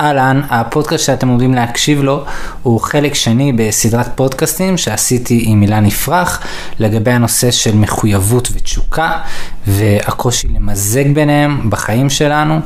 [0.00, 2.24] אהלן, הפודקאסט שאתם עומדים להקשיב לו
[2.62, 6.40] הוא חלק שני בסדרת פודקאסטים שעשיתי עם אילן יפרח
[6.78, 9.18] לגבי הנושא של מחויבות ותשוקה
[9.66, 12.60] והקושי למזג ביניהם בחיים שלנו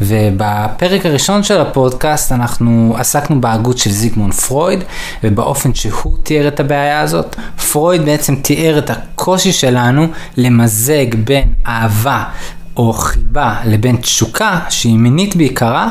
[0.00, 4.84] ובפרק הראשון של הפודקאסט אנחנו עסקנו בהגות של זיגמונד פרויד
[5.24, 7.36] ובאופן שהוא תיאר את הבעיה הזאת.
[7.72, 10.06] פרויד בעצם תיאר את הקושי שלנו
[10.36, 12.24] למזג בין אהבה
[12.76, 15.88] או חיבה לבין תשוקה, שהיא מינית בעיקרה,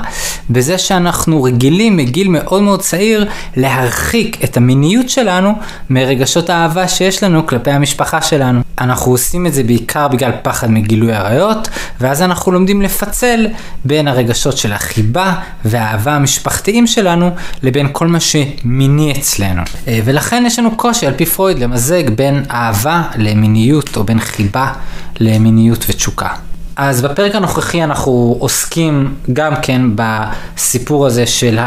[0.49, 5.53] בזה שאנחנו רגילים מגיל מאוד מאוד צעיר להרחיק את המיניות שלנו
[5.89, 8.61] מרגשות האהבה שיש לנו כלפי המשפחה שלנו.
[8.80, 11.70] אנחנו עושים את זה בעיקר בגלל פחד מגילוי עריות,
[12.02, 13.47] ואז אנחנו לומדים לפצל
[13.86, 15.33] בין הרגשות של החיבה
[15.66, 17.30] והאהבה המשפחתיים שלנו
[17.63, 19.61] לבין כל מה שמיני אצלנו.
[19.88, 24.73] אה, ולכן יש לנו קושי על פי פרויד למזג בין אהבה למיניות או בין חיבה
[25.20, 26.30] למיניות ותשוקה.
[26.75, 31.59] אז בפרק הנוכחי אנחנו עוסקים גם כן בסיפור הזה של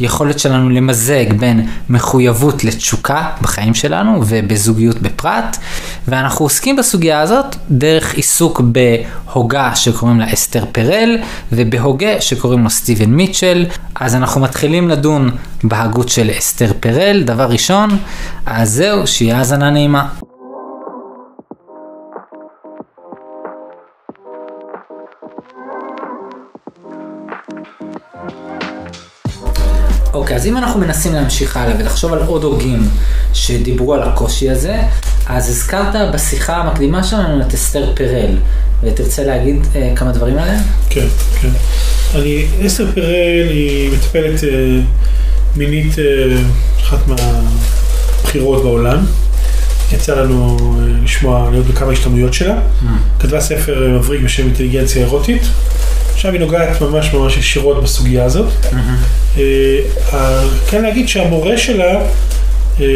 [0.00, 5.56] היכולת שלנו למזג בין מחויבות לתשוקה בחיים שלנו ובזוגיות בפרט,
[6.08, 11.18] ואנחנו עוסקים בסוגיה הזאת דרך עיסוק בהוגה שקוראים לה אסתר פרל
[11.52, 13.66] ובהוגה שקוראים לו סטיבן מיטשל.
[13.94, 15.30] אז אנחנו מתחילים לדון
[15.64, 17.90] בהגות של אסתר פרל, דבר ראשון,
[18.46, 20.08] אז זהו, שיהיה האזנה נעימה.
[30.34, 32.88] אוקיי, אז אם אנחנו מנסים להמשיך הלאה ולחשוב על עוד הוגים
[33.34, 34.76] שדיברו על הקושי הזה,
[35.26, 38.36] אז הזכרת בשיחה המקדימה שלנו את אסתר פרל,
[38.82, 40.60] ותרצה להגיד אה, כמה דברים עליה?
[40.90, 41.06] כן,
[41.40, 41.48] כן.
[42.14, 44.80] אני, אסתר פרל היא מטפלת אה,
[45.56, 46.04] מינית, אה,
[46.80, 49.04] אחת מהבחירות בעולם.
[49.92, 52.58] יצא לנו אה, לשמוע, להיות בכמה השתלמויות שלה.
[52.58, 52.86] Mm.
[53.20, 55.42] כתבה ספר אה, מבריק בשם אינטליגנציה אירוטית.
[56.24, 58.46] עכשיו היא נוגעת ממש ממש ישירות בסוגיה הזאת.
[58.62, 59.38] Mm-hmm.
[60.70, 62.00] כן להגיד שהמורה שלה
[62.80, 62.86] אה,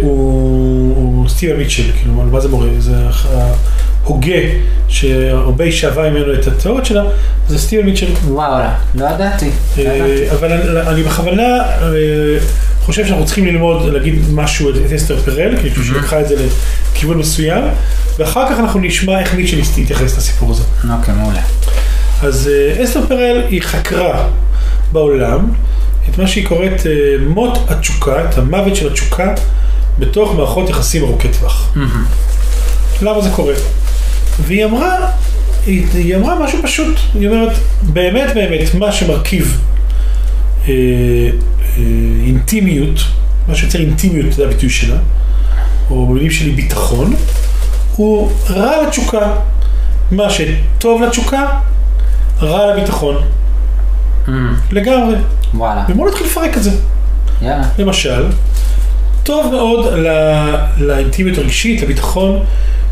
[0.00, 2.68] הוא סטיבה מיטשל, כאילו, מה זה מורה?
[2.78, 2.94] זה
[4.04, 4.36] ההוגה
[4.88, 7.04] שהרבה שאבה ממנו את התיאוריות שלה,
[7.48, 8.12] זה סטיבה מיטשל.
[8.24, 9.50] וואו, לא ידעתי.
[10.30, 10.52] אבל
[10.88, 11.62] אני בכוונה
[12.84, 16.46] חושב שאנחנו צריכים ללמוד, להגיד משהו את אסתר פרל, כי היא לקחה את זה
[16.92, 17.64] לכיוון מסוים,
[18.18, 20.62] ואחר כך אנחנו נשמע איך מיטשל יתייחס לסיפור הזה.
[20.98, 21.40] אוקיי, מעולה.
[22.22, 24.28] אז אה, אסתר פרל היא חקרה
[24.92, 25.50] בעולם
[26.10, 26.92] את מה שהיא קוראת אה,
[27.28, 29.34] מות התשוקה, את המוות של התשוקה,
[29.98, 31.72] בתוך מערכות יחסים ארוכי טווח.
[31.76, 33.04] Mm-hmm.
[33.04, 33.54] למה זה קורה?
[34.46, 35.10] והיא אמרה,
[35.66, 37.52] היא, היא אמרה משהו פשוט, היא אומרת,
[37.82, 39.60] באמת באמת, מה שמרכיב
[40.68, 41.82] אה, אה,
[42.26, 43.00] אינטימיות,
[43.48, 44.96] מה שיוצר אינטימיות, זה הביטוי שלה,
[45.90, 47.14] או במילים שלי ביטחון,
[47.96, 49.32] הוא רע לתשוקה.
[50.10, 51.58] מה שטוב לתשוקה,
[52.42, 53.16] רע לביטחון.
[54.26, 54.30] Mm.
[54.70, 55.14] לגמרי.
[55.54, 55.84] וואלה.
[55.88, 56.70] ובואו נתחיל לפרק את זה.
[57.42, 57.68] יאללה.
[57.78, 58.26] למשל,
[59.22, 59.94] טוב מאוד
[60.78, 62.44] לאינטימיות הרגשית, לביטחון,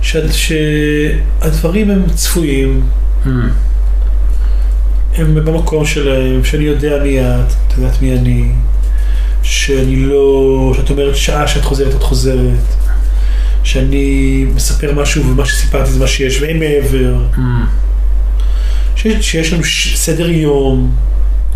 [0.02, 2.82] שהדברים הם צפויים.
[3.24, 3.28] Mm.
[5.16, 8.48] הם במקום שלהם, שאני יודע מי את, את יודעת מי אני,
[9.42, 12.64] שאני לא, שאת אומרת שעה שאת חוזרת, את חוזרת,
[13.64, 17.14] שאני מספר משהו ומה שסיפרתי זה מה שיש ואין מעבר.
[17.34, 17.38] Mm.
[18.96, 19.62] שיש, שיש לנו
[19.94, 20.90] סדר יום,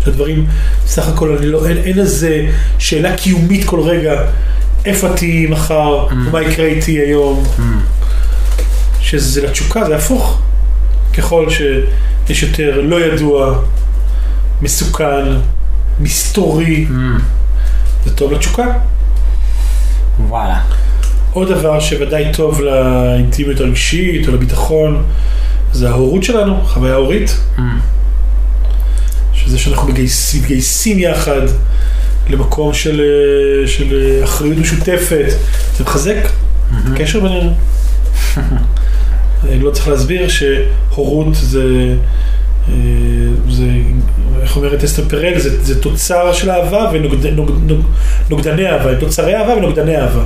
[0.03, 0.47] שהדברים,
[0.85, 4.21] סך הכל אני לא, אין, אין איזה שאלה קיומית כל רגע,
[4.85, 6.13] איפה תהיי מחר, mm.
[6.13, 7.43] ומה יקרה איתי היום.
[7.57, 7.61] Mm.
[8.99, 10.41] שזה לתשוקה, זה הפוך.
[11.17, 13.59] ככל שיש יותר לא ידוע,
[14.61, 15.25] מסוכן,
[15.99, 17.21] מסתורי, mm.
[18.05, 18.67] זה טוב לתשוקה.
[20.27, 20.61] וואלה.
[21.33, 25.03] עוד דבר שוודאי טוב לאינטימיות הרגשית או לביטחון,
[25.73, 27.37] זה ההורות שלנו, חוויה הורית.
[27.57, 27.61] Mm.
[29.33, 31.41] שזה שאנחנו מגייס, מתגייסים יחד
[32.29, 33.01] למקום של,
[33.65, 35.25] של אחריות משותפת,
[35.77, 36.75] זה מחזק mm-hmm.
[36.87, 37.53] את הקשר בינינו.
[39.43, 41.95] אני לא צריך להסביר שהורות זה,
[42.69, 42.73] אה,
[43.49, 43.65] זה
[44.41, 47.75] איך אומרת אסתר פרל, זה, זה תוצר של אהבה ונוגדני נוגד,
[48.29, 50.23] נוגד, אהבה, תוצרי אהבה ונוגדני אהבה.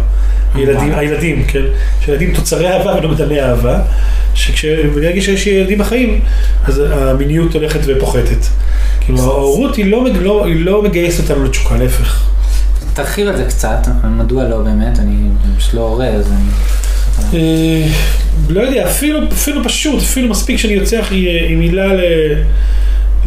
[0.55, 1.61] הילדים, הילדים, כן?
[2.05, 3.79] שילדים תוצרי אהבה ונוגדני אהבה,
[4.33, 6.21] שכשברגע שיש ילדים בחיים,
[6.65, 8.45] אז המיניות הולכת ופוחתת.
[9.01, 12.23] כאילו ההורות היא לא, לא, היא לא מגייסת אותנו לתשוקה, להפך.
[12.93, 16.49] תרחיב על זה קצת, מדוע לא באמת, אני פשוט לא הורה, אז אני...
[17.33, 17.87] אה,
[18.49, 20.99] לא יודע, אפילו, אפילו פשוט, אפילו מספיק שאני יוצא
[21.49, 21.91] עם הילה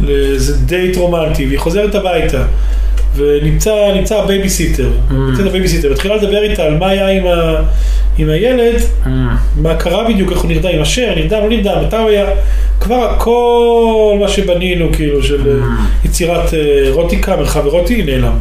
[0.01, 2.43] לאיזה דייט רומנטי, והיא חוזרת הביתה.
[3.15, 5.13] ונמצא הבייביסיטר, אמ.
[5.13, 7.61] נמצא הבייביסיטר, מתחילה לדבר איתה על מה היה עם, ה,
[8.17, 8.75] עם הילד,
[9.05, 9.07] אמ,
[9.55, 12.25] מה קרה בדיוק, איך הוא נרדם עם השם, נרדם, לא נרדם, מתי הוא היה,
[12.79, 15.67] כבר כל מה שבנינו, כאילו, של אה,
[16.05, 18.33] יצירת אה, אירוטיקה, מרחב אירוטי, נעלם.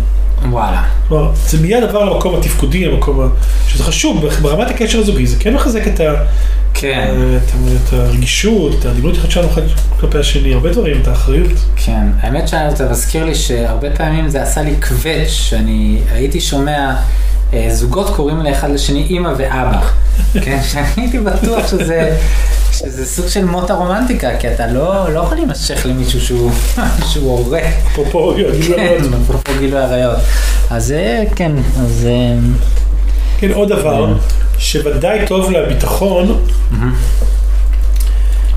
[0.50, 0.82] וואלה.
[1.08, 3.26] כלומר, זה מיד עבר למקום התפקודי, למקום, ה-
[3.69, 6.14] שזה חשוב, ברמת הקשר הזוגי, זה כן מחזק את, ה,
[6.75, 8.87] כן, את, ה- את הרגישות, את
[9.19, 9.62] אחד שלנו אחד
[10.00, 11.50] כלפי השני, הרבה דברים, את האחריות.
[11.76, 12.06] כן.
[12.20, 16.94] האמת שזה מזכיר לי שהרבה פעמים זה עשה לי קווץ', שאני הייתי שומע
[17.55, 19.81] אה, זוגות קוראים לאחד לשני אימא ואבא.
[20.44, 22.17] כן, שאני הייתי בטוח שזה...
[22.79, 26.53] שזה סוג של מות הרומנטיקה, כי אתה לא, לא יכול להימשך למישהו שהוא,
[27.11, 27.61] שהוא הורה.
[27.93, 29.15] אפרופו, גילוי כן, עריות.
[29.23, 30.19] אפרופו גילוי עריות.
[30.71, 32.09] אז זה, כן, אז...
[32.11, 32.39] אה,
[33.39, 34.17] כן, עוד דבר,
[34.59, 36.45] שוודאי טוב לביטחון,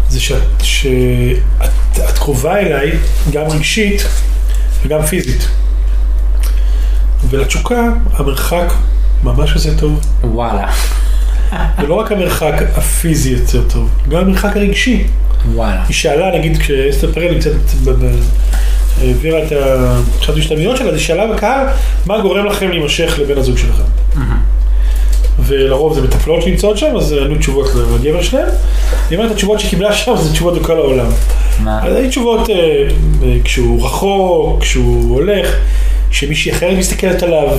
[0.09, 1.39] זה שאת, שאת
[2.09, 2.91] את קרובה אליי,
[3.31, 4.01] גם רגשית
[4.83, 5.47] וגם פיזית.
[7.29, 8.73] ולתשוקה, המרחק
[9.23, 9.99] ממש עושה טוב.
[10.23, 10.71] וואלה,
[11.79, 15.03] ולא רק המרחק הפיזי יותר טוב, גם המרחק הרגשי.
[15.53, 15.83] וואלה.
[15.87, 17.53] היא שאלה, נגיד, כשאסתר פרל נמצאת,
[19.01, 19.53] העבירה את
[20.21, 21.67] אחת ההשתלמויות שלה, אז היא שאלה בקהל,
[22.05, 23.83] מה גורם לכם להימשך לבן הזוג שלכם?
[25.39, 28.49] ולרוב זה מטפלות שנמצאות שם, אז ענו תשובות לגבר שלהם.
[29.09, 31.09] היא אומרת, התשובות שקיבלה שם זה תשובות בכל העולם.
[31.59, 31.87] מה?
[31.87, 32.55] אז היו תשובות אה,
[33.23, 35.55] אה, כשהוא רחוק, כשהוא הולך,
[36.11, 37.57] שמישהי אחרת מסתכלת עליו,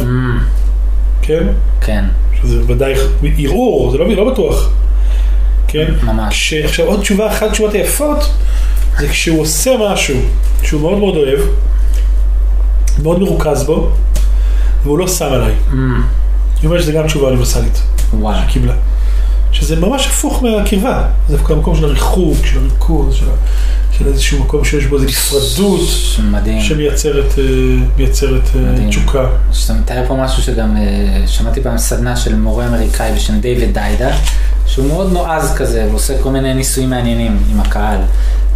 [1.23, 1.47] כן?
[1.81, 2.05] כן,
[2.43, 2.95] שזה ודאי
[3.39, 4.71] ערעור, זה לא, לא בטוח.
[5.69, 5.95] כן?
[6.03, 6.35] ממש.
[6.35, 8.31] כש, עכשיו עוד תשובה, אחת התשובות היפות,
[9.01, 10.17] זה כשהוא עושה משהו
[10.63, 11.41] שהוא מאוד מאוד אוהב,
[13.03, 13.89] מאוד מרוכז בו,
[14.83, 15.55] והוא לא שם עליי.
[15.71, 15.75] Mm,
[16.61, 17.83] היא אומרת שזה גם תשובה אוניברסלית
[18.15, 18.49] וואלה.
[18.49, 18.75] שקיבלה.
[19.53, 23.35] שזה ממש הפוך מהקרבה, זה דווקא המקום של הריחוק, של הריכוז, של, ה-
[24.03, 25.81] של איזשהו מקום שיש בו איזו נפרדות
[26.31, 26.61] מדהים.
[26.61, 27.45] שמייצרת אה,
[27.99, 28.89] מייצרת, אה, מדהים.
[28.89, 29.27] תשוקה.
[29.53, 34.17] שאתה מתאר פה משהו שגם אה, שמעתי פעם סדנה של מורה אמריקאי בשם דיוויד דיידה,
[34.67, 37.99] שהוא מאוד נועז כזה, ועושה כל מיני ניסויים מעניינים עם הקהל.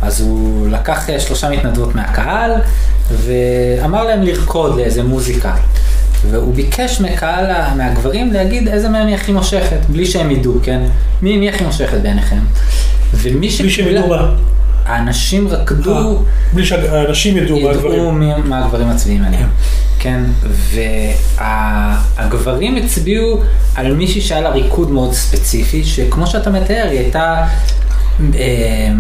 [0.03, 2.51] אז הוא לקח שלושה מתנדבות מהקהל,
[3.11, 5.55] ואמר להם לרקוד לאיזה מוזיקה.
[6.31, 7.47] והוא ביקש מקהל,
[7.77, 10.81] מהגברים להגיד איזה מהם היא הכי מושכת, בלי שהם ידעו, כן?
[11.23, 12.39] מי, מי הכי מושכת בעיניכם?
[13.15, 13.99] ומי בלי שהם שקיבלה...
[13.99, 14.35] ידעו מה.
[14.87, 15.97] האנשים רקדו...
[15.97, 16.23] אה,
[16.53, 18.19] בלי שהאנשים ידעו מה ידעו הדברים.
[18.19, 19.49] מי- מה הגברים מצביעים עליהם.
[19.99, 20.21] כן,
[21.39, 23.41] והגברים הצביעו
[23.75, 27.47] על מישהי שהיה לה ריקוד מאוד ספציפי, שכמו שאתה מתאר, היא הייתה
[28.35, 28.93] אה,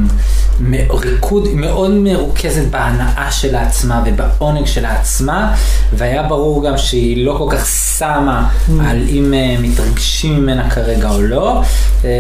[0.90, 5.54] ריקוד מאוד מרוכזת בהנאה של עצמה ובעונג של עצמה,
[5.92, 7.66] והיה ברור גם שהיא לא כל כך
[7.98, 8.48] שמה
[8.80, 11.62] על אם אה, מתרגשים ממנה כרגע או לא,
[12.04, 12.10] אה,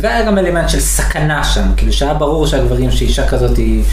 [0.00, 3.84] והיה גם אלמנט של סכנה שם, כאילו שהיה ברור שהגברים, שאישה כזאת היא,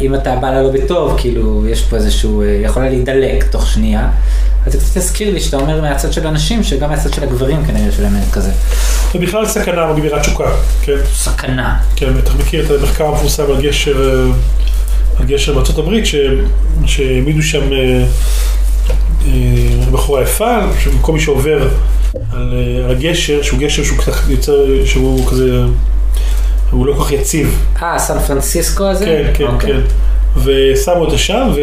[0.00, 4.08] אם אתה בא לה לא בטוב, כאילו יש פה איזשהו, אה, יכולה להידלק תוך שנייה.
[4.66, 7.88] אז זה קצת הזכיר לי שאתה אומר מהצד של הנשים, שגם מהצד של הגברים כנראה
[7.88, 8.50] יש אלמנט כזה.
[9.14, 10.50] ובכלל סכנה מגבירת תשוקה,
[10.82, 10.96] כן?
[11.14, 11.76] סכנה.
[11.96, 14.32] כן, אתה מכיר את המחקר המפורסם על גשר, אה,
[15.18, 16.04] על גשר בארצות הברית,
[16.86, 18.04] שהעמידו שם אה,
[19.26, 21.68] אה, בחורה יפה, שכל מי שעובר
[22.32, 22.54] על,
[22.84, 25.60] על הגשר, שהוא גשר שהוא קצת יוצר, שהוא כזה,
[26.70, 27.58] הוא לא כל כך יציב.
[27.82, 29.04] אה, סן פרנסיסקו הזה?
[29.04, 29.72] כן, כן, אוקיי.
[29.72, 29.80] כן.
[30.44, 31.60] ושמו אותה שם, ו...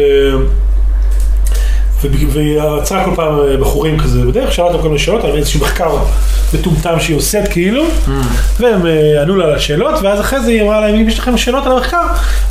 [2.12, 5.36] ו- והיא עצרה כל פעם אה, בחורים כזה בדרך, שאלה אותם כל מיני שאלות על
[5.36, 5.90] איזשהו מחקר
[6.54, 8.10] מטומטם שהיא עושה כאילו, Mm.
[8.60, 11.36] והם אה, ענו לה על השאלות, ואז אחרי זה היא אמרה להם, אם יש לכם
[11.36, 12.02] שאלות על המחקר,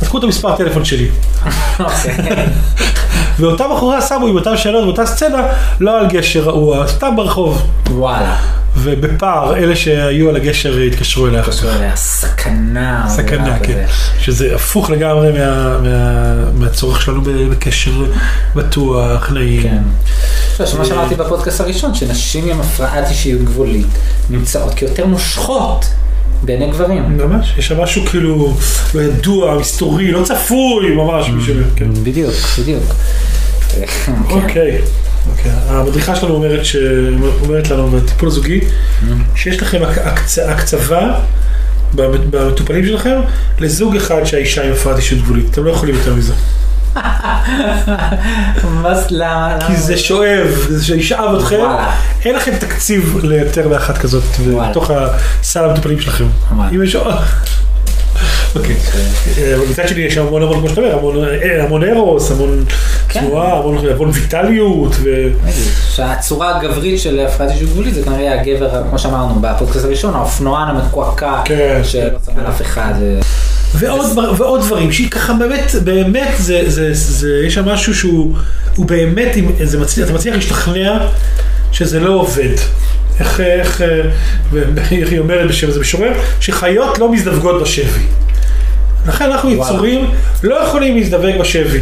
[0.02, 1.08] אז קחו את המספר הטלפון שלי.
[3.38, 5.42] ואותה בחורה שמו עם אותן שאלות באותה סצנה,
[5.80, 7.62] לא על גשר רעוע, סתם ברחוב.
[7.90, 8.36] וואלה.
[8.76, 11.42] ובפער, אלה שהיו על הגשר התקשרו אליה.
[11.42, 13.04] קשור אליה סכנה.
[13.08, 13.84] סכנה, כן.
[14.18, 18.04] שזה הפוך לגמרי מה, מה, מהצורך שלנו בקשר
[18.56, 19.62] בטוח, נעים.
[19.62, 19.78] כן.
[20.54, 23.86] אתה יודע, שמה שאמרתי בפודקאסט הראשון, שנשים עם הפרעת אישיות גבולית
[24.30, 25.84] נמצאות כיותר מושכות
[26.42, 27.18] בעיני גברים.
[27.18, 28.54] ממש, יש שם משהו כאילו
[28.94, 31.94] לא ידוע, מסתורי, לא צפוי, ממש, בשביל, כן.
[32.02, 32.84] בדיוק, בדיוק.
[33.70, 34.12] כן.
[34.30, 34.80] אוקיי.
[35.30, 35.50] אוקיי.
[35.68, 36.76] המדריכה שלנו אומרת, ש...
[37.40, 38.60] אומרת לנו בטיפול הזוגי,
[39.36, 40.38] שיש לכם הק- הקצ...
[40.38, 41.14] הקצבה
[41.94, 43.20] במ- במטופלים שלכם
[43.58, 45.46] לזוג אחד שהאישה עם הפרעת אישיות גבולית.
[45.50, 46.32] אתם לא יכולים יותר מזה.
[48.64, 49.58] מה למה?
[49.66, 51.60] כי זה שואב, זה שישאב אתכם.
[52.24, 54.22] אין לכם תקציב ליותר מאחת כזאת.
[54.70, 54.90] בתוך
[55.40, 56.24] הסל המטופלים שלכם.
[56.74, 56.96] אם יש...
[58.56, 58.76] אוקיי.
[59.38, 62.64] אה, אבל מצד שני יש המון המון, כמו שאתה אומר, המון, אה, המון ארוס, המון
[63.14, 63.20] כן.
[63.20, 65.28] תנועה, המון, ויטליות, ו...
[65.88, 71.42] שהצורה הגברית של הפרעת אישיות גבולית זה כנראה הגבר, כמו שאמרנו בפודקאסט הראשון, האופנוען המקועקע,
[71.44, 71.80] כן.
[71.84, 72.02] שלא
[72.38, 72.94] על אף אחד.
[73.74, 78.34] ועוד, דבר- ועוד דברים שהיא ככה באמת, באמת, זה, זה, זה, יש שם משהו שהוא
[78.76, 81.06] הוא באמת, זה אתה מצליח להשתכנע
[81.72, 82.54] שזה לא עובד.
[83.20, 83.82] איך, איך,
[84.52, 86.12] ואיך היא אומרת בשם איזה משורר?
[86.40, 88.02] שחיות לא מזדווגות בשבי.
[89.08, 89.50] לכן אנחנו.
[89.50, 90.10] יצורים
[90.42, 91.80] לא יכולים להזדווג בשבי.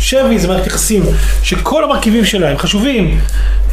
[0.00, 1.02] שבי זה מערכת יחסים
[1.42, 3.20] שכל המרכיבים שלה הם חשובים.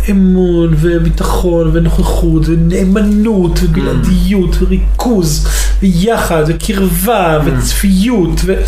[0.09, 5.47] אמון וביטחון ונוכחות ונאמנות ובלעדיות וריכוז
[5.81, 8.61] ויחד וקרבה וצפיות ו-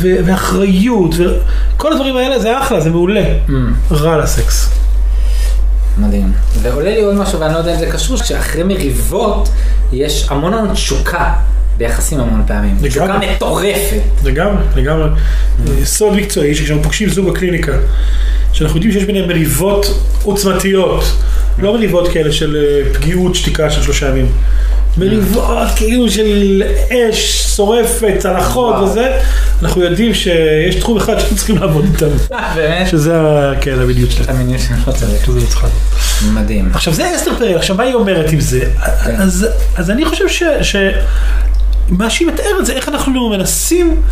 [0.00, 3.24] ו- ואחריות וכל הדברים האלה זה אחלה, זה מעולה.
[3.90, 4.68] רע לסקס.
[5.98, 6.32] מדהים.
[6.62, 9.48] ועולה לי עוד משהו, ואני לא יודע אם זה קשור, שאחרי מריבות
[9.92, 11.32] יש המון המון תשוקה
[11.78, 12.76] ביחסים המון פעמים.
[12.80, 12.88] לגמרי.
[12.88, 14.00] תשוקה מטורפת.
[14.24, 15.08] לגמרי, לגמרי.
[15.84, 17.72] סוד מקצועי שכשאנחנו פוגשים זוג בקליניקה,
[18.52, 21.04] שאנחנו יודעים שיש ביניהם מריבות עוצמתיות,
[21.58, 24.26] לא מריבות כאלה של אה, פגיעות שתיקה של שלושה ימים.
[24.98, 28.74] מריבות כאילו של אש שורפת, צלחות.
[28.74, 29.18] וזה,
[29.62, 32.88] אנחנו יודעים שיש תחום אחד שאנחנו צריכים לעבוד איתם, באמת?
[32.88, 33.14] שזה
[33.60, 34.36] כן, המדיניות שלהם.
[34.36, 34.92] המינוי שאני לא.
[36.32, 36.70] מדהים.
[36.74, 38.60] עכשיו זה אסתר פרל, עכשיו מה היא אומרת עם זה?
[39.04, 39.16] כן.
[39.76, 40.28] אז, אני חושב
[40.62, 40.74] ש...
[41.88, 44.02] מה שהיא מתארת זה איך אנחנו מנסים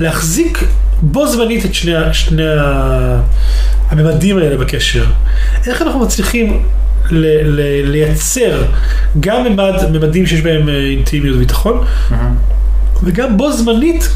[0.00, 0.64] להחזיק
[1.02, 2.42] בו זמנית את שני, שני.
[3.90, 5.04] הממדים האלה בקשר.
[5.66, 6.62] איך אנחנו מצליחים
[7.10, 8.62] ל, ל, לייצר
[9.20, 11.84] גם ממד, ממדים שיש בהם אה, אינטימיות וביטחון,
[13.02, 14.08] וגם בו זמנית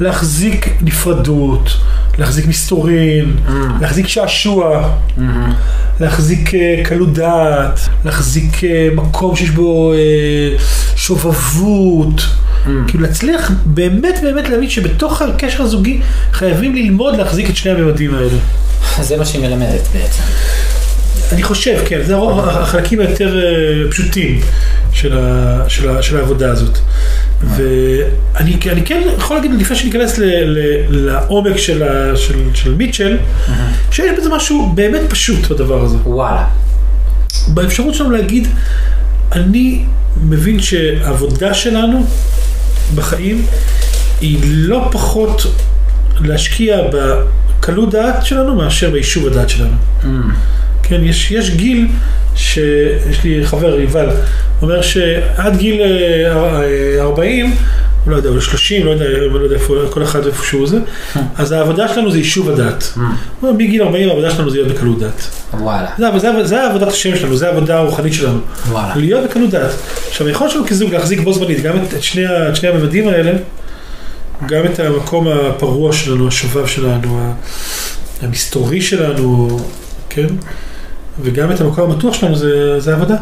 [0.00, 1.70] להחזיק נפרדות,
[2.18, 3.36] להחזיק מסתורין,
[3.80, 4.90] להחזיק שעשוע.
[6.00, 10.56] להחזיק אה, קלות דעת, להחזיק אה, מקום שיש בו אה,
[10.96, 12.20] שובבות,
[12.88, 16.00] כאילו להצליח באמת באמת להבין שבתוך הקשר הזוגי
[16.32, 18.38] חייבים ללמוד להחזיק את שני הממדים האלה.
[19.02, 20.22] זה מה שהיא מלמדת בעצם.
[21.32, 23.36] אני חושב, כן, זה הרוב- החלקים היותר
[23.90, 24.40] פשוטים
[24.92, 26.78] של, ה, של, ה, של העבודה הזאת.
[27.46, 30.18] ואני אני כן יכול להגיד, לפני שניכנס
[30.88, 33.18] לעומק של, ה, של, של מיטשל,
[33.90, 35.96] שיש בזה משהו באמת פשוט בדבר הזה.
[36.04, 36.46] וואלה.
[37.48, 38.48] באפשרות שלנו להגיד,
[39.32, 39.84] אני
[40.24, 42.06] מבין שהעבודה שלנו
[42.94, 43.46] בחיים
[44.20, 45.42] היא לא פחות
[46.20, 49.76] להשקיע בקלות דעת שלנו מאשר ביישוב הדעת שלנו.
[50.88, 51.86] כן, יש, יש גיל
[52.36, 54.08] שיש לי חבר, יובל,
[54.62, 57.54] אומר שעד גיל אה, אה, 40,
[58.06, 60.78] לא יודע, או 30, לא יודע, לא יודע איפה, כל אחד איפה שהוא זה,
[61.38, 62.48] אז העבודה שלנו זה יישוב.
[63.40, 65.26] הוא אומר, מגיל 40 העבודה שלנו זה להיות בקלות דעת.
[65.54, 65.88] וואלה.
[65.98, 68.38] זה, זה, זה עבודת השם שלנו, זה העבודה הרוחנית שלנו.
[68.68, 68.96] וואלה.
[68.96, 69.70] להיות בקלות דעת.
[70.08, 73.32] עכשיו, היכולת שלנו כזוג להחזיק בו זמנית גם את, את, שני, את שני הממדים האלה,
[74.46, 77.34] גם את המקום הפרוע שלנו, השובב שלנו,
[78.22, 79.58] המסתורי שלנו,
[80.10, 80.26] כן?
[81.20, 83.16] וגם את המקום הבטוח שלנו, זה, זה עבודה.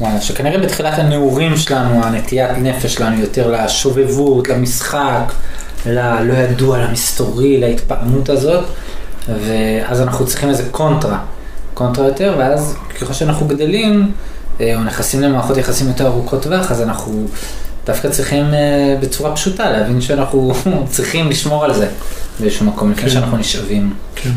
[0.00, 5.32] וואלה, שכנראה בתחילת הנעורים שלנו, הנטיית נפש שלנו יותר לשובבות, למשחק,
[5.86, 8.64] ללא ידוע, למסתורי, להתפעמות הזאת,
[9.28, 11.18] ואז אנחנו צריכים איזה קונטרה,
[11.74, 14.12] קונטרה יותר, ואז ככל שאנחנו גדלים,
[14.60, 17.26] אה, או נכנסים למערכות יחסים יותר ארוכות טווח, אז אנחנו
[17.86, 20.52] דווקא צריכים אה, בצורה פשוטה להבין שאנחנו
[20.90, 21.88] צריכים לשמור על זה
[22.40, 23.10] באיזשהו מקום, לפני כן.
[23.10, 23.94] שאנחנו נשאבים.
[24.14, 24.30] כן.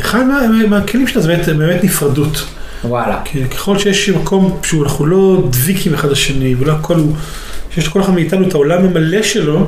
[0.00, 2.44] אחד מה, מהכלים שלה זה באמת, נפרדות.
[2.84, 3.20] וואלה.
[3.24, 7.12] כי ככל שיש מקום שהוא, אנחנו לא דביקים אחד לשני, ולא הכל הוא,
[7.70, 9.66] שיש לכל אחד מאיתנו את העולם המלא שלו,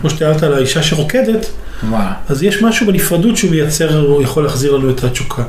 [0.00, 1.46] כמו שתיארת על האישה שרוקדת,
[1.88, 2.12] וואלה.
[2.28, 5.42] אז יש משהו בנפרדות שהוא מייצר, הוא יכול להחזיר לנו את התשוקה.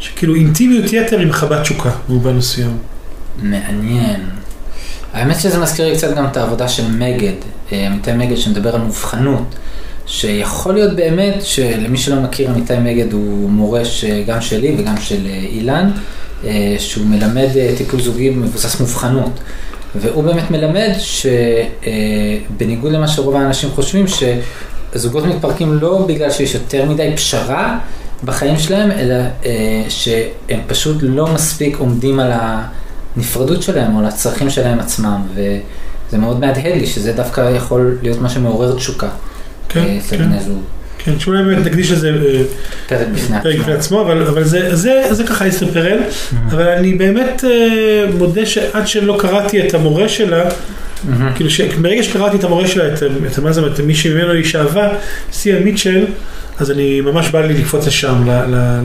[0.00, 2.76] שכאילו אינטימיות יתר היא מחבת תשוקה, במובן מסוים.
[3.42, 4.20] מעניין.
[5.12, 7.32] האמת שזה מזכיר לי קצת גם את העבודה של מגד,
[7.72, 9.54] אה, עמיתי מגד שמדבר על מובחנות,
[10.06, 13.82] שיכול להיות באמת שלמי שלא מכיר עמיתי מגד הוא מורה
[14.26, 15.90] גם שלי וגם של אה, אילן,
[16.44, 19.30] אה, שהוא מלמד טיפול זוגי מבוסס מובחנות.
[19.94, 24.06] והוא באמת מלמד שבניגוד למה שרוב האנשים חושבים,
[24.94, 27.78] שזוגות מתפרקים לא בגלל שיש יותר מדי פשרה
[28.24, 29.14] בחיים שלהם, אלא
[29.88, 32.32] שהם פשוט לא מספיק עומדים על
[33.16, 38.20] הנפרדות שלהם או על הצרכים שלהם עצמם, וזה מאוד מהדהד לי שזה דווקא יכול להיות
[38.20, 39.08] מה שמעורר תשוקה.
[39.68, 40.38] כן, אה, כן.
[40.40, 40.62] זוג.
[40.98, 42.42] כן, שאולי באמת נקדיש לזה אה,
[43.42, 44.00] פרק בפני עצמו.
[44.00, 45.98] אבל, אבל זה, זה, זה ככה אסתר פרל,
[46.46, 50.44] אבל אני באמת אה, מודה שעד שלא קראתי את המורה שלה.
[51.34, 54.88] כאילו שברגע שקראתי את המורה שלה, את, את, מה זה, את מי שממנו היא שאבה,
[55.32, 56.06] סיה מיטשל,
[56.58, 58.24] אז אני ממש בא לי לקפוץ לשם,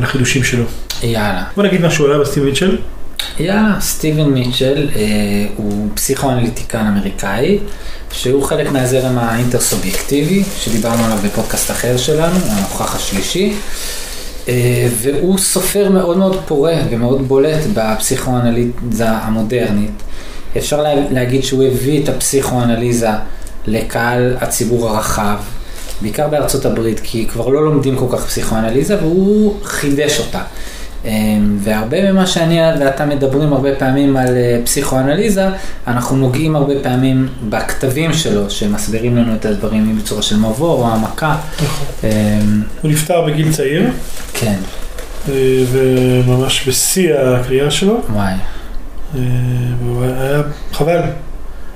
[0.02, 0.64] לחידושים שלו.
[1.04, 1.44] יאללה.
[1.56, 2.78] בוא נגיד משהו עליו, סטיב מיטשל.
[3.40, 5.02] יאללה, סטיבן מיטשל אה,
[5.56, 7.60] הוא פסיכואנליטיקן אמריקאי,
[8.12, 13.54] שהוא חלק מהזרם האינטרסובייקטיבי, שדיברנו עליו בפודקאסט אחר שלנו, הנוכח השלישי,
[14.48, 20.04] אה, והוא סופר מאוד מאוד פורה ומאוד בולט בפסיכואנליזה המודרנית.
[20.58, 23.10] אפשר לה, להגיד שהוא הביא את הפסיכואנליזה
[23.66, 25.38] לקהל הציבור הרחב,
[26.02, 30.42] בעיקר בארצות הברית, כי כבר לא לומדים כל כך פסיכואנליזה, והוא חידש אותה.
[31.06, 35.48] אמ, והרבה ממה שאני ואתה מדברים הרבה פעמים על אה, פסיכואנליזה,
[35.88, 41.36] אנחנו נוגעים הרבה פעמים בכתבים שלו, שמסבירים לנו את הדברים בצורה של מבוא או העמקה.
[41.64, 41.86] נכון.
[42.04, 43.90] אמ, הוא נפטר בגיל צעיר,
[44.34, 44.58] כן,
[45.30, 45.34] אה,
[45.72, 48.02] וממש בשיא הקריאה שלו.
[48.10, 48.34] וואי.
[49.16, 49.20] אה,
[50.02, 50.42] היה
[50.72, 51.02] חבל.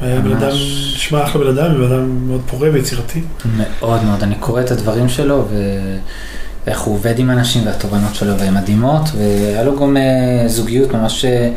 [0.01, 0.31] היה בן.
[0.31, 0.55] אדם,
[0.95, 3.21] נשמע אחלה בן אדם, בן אדם מאוד פורה ויצירתי.
[3.57, 5.47] מאוד מאוד, אני קורא את הדברים שלו
[6.67, 11.25] ואיך הוא עובד עם אנשים והתובנות שלו והן מדהימות והיה לו גם אה, זוגיות ממש
[11.25, 11.49] אה,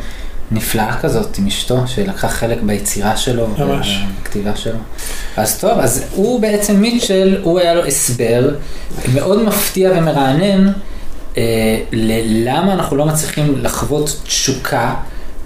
[0.51, 4.03] נפלאה כזאת עם אשתו שלקחה חלק ביצירה שלו ממש.
[4.19, 4.77] ובכתיבה שלו.
[5.37, 8.55] אז טוב, אז הוא בעצם מיטשל, הוא היה לו הסבר
[9.13, 10.71] מאוד מפתיע ומרענן
[11.37, 11.43] אה,
[11.91, 14.93] ללמה אנחנו לא מצליחים לחוות תשוקה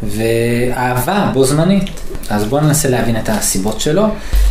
[0.03, 1.89] ואהבה בו זמנית.
[2.29, 4.07] אז בואו ננסה להבין את הסיבות שלו,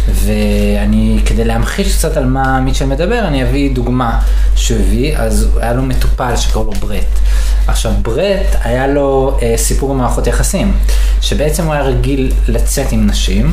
[0.09, 4.21] ואני, כדי להמחיש קצת על מה מיטשל מדבר, אני אביא דוגמה
[4.57, 7.19] שהוא הביא, אז היה לו מטופל שקראו לו ברט.
[7.66, 10.73] עכשיו ברט היה לו אה, סיפור במערכות יחסים,
[11.21, 13.52] שבעצם הוא היה רגיל לצאת עם נשים,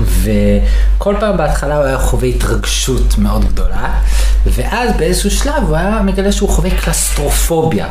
[0.00, 4.00] וכל פעם בהתחלה הוא היה חווה התרגשות מאוד גדולה,
[4.46, 7.86] ואז באיזשהו שלב הוא היה מגלה שהוא חווה קלסטרופוביה,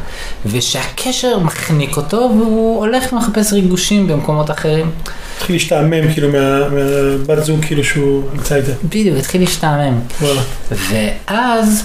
[0.46, 4.92] ושהקשר מחניק אותו והוא הולך ומחפש ריגושים במקומות אחרים.
[5.38, 8.72] התחיל להשתעמם כאילו מה- מהבת זוג כאילו שהוא נמצא איתה.
[8.84, 10.00] בדיוק, התחיל להשתעמם.
[10.22, 10.42] וואלה.
[10.72, 11.84] ואז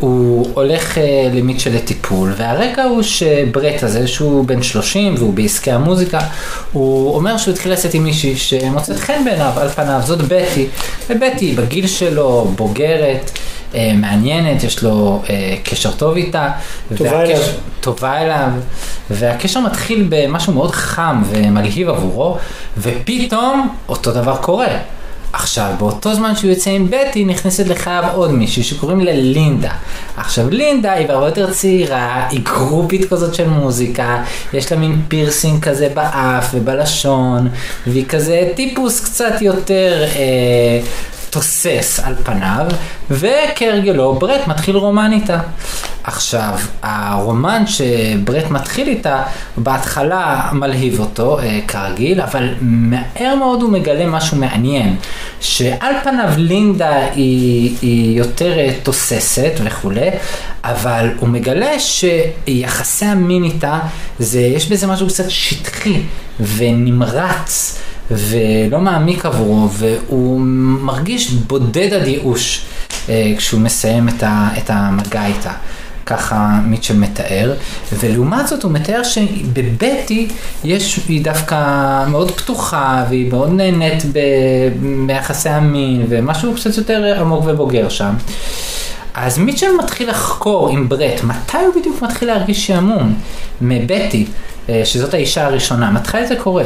[0.00, 1.02] הוא הולך אה,
[1.34, 6.18] למיטשל לטיפול, והרקע הוא שברט הזה, שהוא בן 30 והוא בעסקי המוזיקה,
[6.72, 10.66] הוא אומר שהוא התחיל לצאת עם מישהי שמוצאת חן בעיניו, על פניו, זאת בטי,
[11.10, 13.30] ובטי בגיל שלו, בוגרת.
[13.74, 16.48] אה, מעניינת, יש לו אה, קשר טוב איתה.
[16.96, 17.42] טובה והקשר- אליו.
[17.80, 18.48] טובה אליו,
[19.10, 22.36] והקשר מתחיל במשהו מאוד חם ומלהיב עבורו,
[22.78, 24.66] ופתאום אותו דבר קורה.
[25.38, 29.70] עכשיו, באותו זמן שהוא יוצא עם בטי, נכנסת לחייו עוד מישהי שקוראים לה לינדה.
[30.16, 35.62] עכשיו, לינדה היא הרבה יותר צעירה, היא גרופית כזאת של מוזיקה, יש לה מין פירסינג
[35.62, 37.48] כזה באף ובלשון,
[37.86, 40.80] והיא כזה טיפוס קצת יותר אה,
[41.36, 42.66] תוסס על פניו,
[43.10, 45.38] וכהרגלו ברט מתחיל רומן איתה.
[46.04, 49.22] עכשיו, הרומן שברט מתחיל איתה,
[49.56, 54.96] בהתחלה מלהיב אותו, אה, כרגיל, אבל מהר מאוד הוא מגלה משהו מעניין,
[55.40, 60.10] שעל פניו לינדה היא, היא יותר אה, תוססת וכולי,
[60.64, 63.78] אבל הוא מגלה שיחסי המין איתה,
[64.18, 66.02] זה, יש בזה משהו קצת שטחי
[66.40, 67.78] ונמרץ.
[68.10, 70.40] ולא מעמיק עבורו, והוא
[70.80, 72.66] מרגיש בודד עד ייאוש
[73.08, 75.52] אה, כשהוא מסיים את, ה, את המגע איתה.
[76.06, 77.54] ככה מיטשל מתאר,
[77.92, 80.28] ולעומת זאת הוא מתאר שבבטי
[80.64, 81.56] יש, היא דווקא
[82.08, 84.18] מאוד פתוחה והיא מאוד נהנית ב,
[85.06, 88.14] ביחסי המין ומשהו קצת יותר עמוק ובוגר שם.
[89.14, 93.14] אז מיטשל מתחיל לחקור עם ברט, מתי הוא בדיוק מתחיל להרגיש שעמום
[93.60, 94.26] מבטי,
[94.84, 96.64] שזאת האישה הראשונה, מתי זה קורה?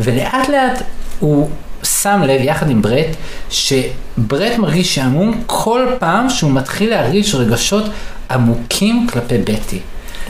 [0.00, 0.82] ולאט לאט
[1.18, 1.48] הוא
[1.82, 3.16] שם לב יחד עם ברט,
[3.50, 7.84] שברט מרגיש שעמום כל פעם שהוא מתחיל להרגיש רגשות
[8.30, 9.80] עמוקים כלפי בטי.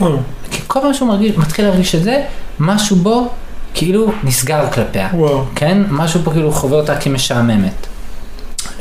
[0.01, 0.17] וואו.
[0.51, 2.23] כי כל פעם שהוא מרגיש, מתחיל להרגיש את זה,
[2.59, 3.29] משהו בו
[3.73, 5.09] כאילו נסגר כלפיה.
[5.13, 5.45] וואו.
[5.55, 5.81] כן?
[5.89, 7.87] משהו פה כאילו חווה אותה כמשעממת.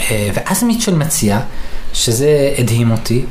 [0.01, 1.41] אה, ואז מיטשל מציע,
[1.93, 3.25] שזה הדהים אותי, אה,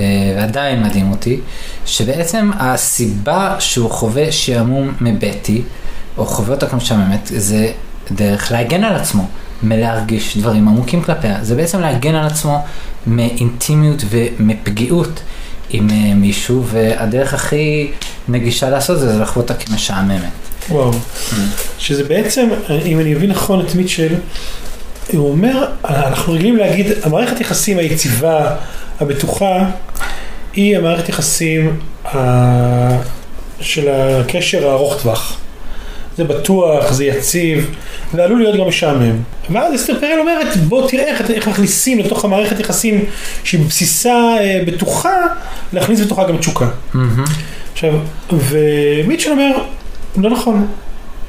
[0.00, 1.40] ועדיין מדהים אותי,
[1.86, 5.62] שבעצם הסיבה שהוא חווה שעמום מבטי,
[6.16, 7.72] או חווה אותה כמשעממת, זה
[8.10, 9.26] דרך להגן על עצמו,
[9.62, 11.38] מלהרגיש דברים עמוקים כלפיה.
[11.42, 12.58] זה בעצם להגן על עצמו
[13.06, 15.20] מאינטימיות ומפגיעות
[15.70, 17.90] עם אה, מישהו, והדרך הכי
[18.28, 20.30] נגישה לעשות זה, זה לחוות אותה כמשעממת.
[20.68, 20.90] וואו.
[21.78, 22.48] שזה בעצם,
[22.84, 24.14] אם אני מבין נכון את מיטשל,
[25.12, 28.56] הוא אומר, אנחנו רגילים להגיד, המערכת יחסים היציבה,
[29.00, 29.64] הבטוחה,
[30.52, 32.98] היא המערכת יחסים ה-
[33.60, 35.38] של הקשר הארוך טווח.
[36.16, 37.70] זה בטוח, זה יציב,
[38.14, 39.16] ועלול להיות גם משעמם.
[39.50, 43.04] ואז אסתר פרל אומרת, בוא תראה איך, איך מכניסים לתוך המערכת יחסים
[43.44, 45.16] שהיא בבסיסה אה, בטוחה,
[45.72, 46.68] להכניס בתוכה גם תשוקה.
[47.72, 47.92] עכשיו,
[48.32, 49.50] ומיטשל אומר,
[50.16, 50.66] לא נכון.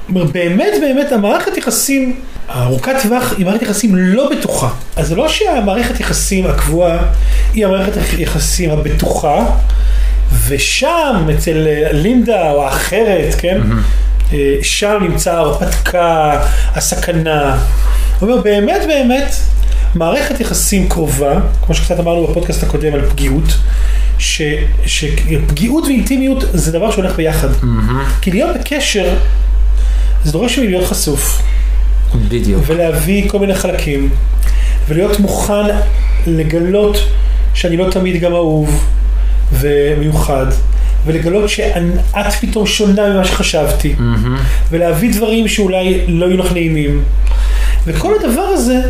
[0.10, 4.70] אומר, באמת באמת המערכת יחסים ארוכת טווח היא מערכת יחסים לא בטוחה.
[4.96, 6.98] אז זה לא שהמערכת יחסים הקבועה
[7.54, 9.46] היא המערכת יחסים הבטוחה,
[10.48, 13.62] ושם אצל אה, לינדה או האחרת, כן?
[14.34, 16.40] אה, שם נמצא ההרפתקה,
[16.76, 17.58] הסכנה.
[18.20, 19.36] הוא אומר, באמת באמת,
[19.96, 21.34] מערכת יחסים קרובה,
[21.66, 23.58] כמו שקצת אמרנו בפודקאסט הקודם על פגיעות,
[24.18, 24.42] ש,
[24.86, 27.48] שפגיעות ואינטימיות זה דבר שהולך ביחד.
[28.22, 29.16] כי להיות בקשר,
[30.24, 31.42] זה דורש ממני להיות חשוף,
[32.30, 32.64] בדיוק.
[32.66, 34.10] ולהביא כל מיני חלקים,
[34.88, 35.66] ולהיות מוכן
[36.28, 36.98] לגלות
[37.54, 38.86] שאני לא תמיד גם אהוב,
[39.52, 40.46] ומיוחד,
[41.06, 44.38] ולגלות שאת פתאום שונה ממה שחשבתי, מהמם.
[44.72, 47.04] ולהביא דברים שאולי לא יהיו לך נעימים.
[47.86, 48.82] וכל הדבר הזה,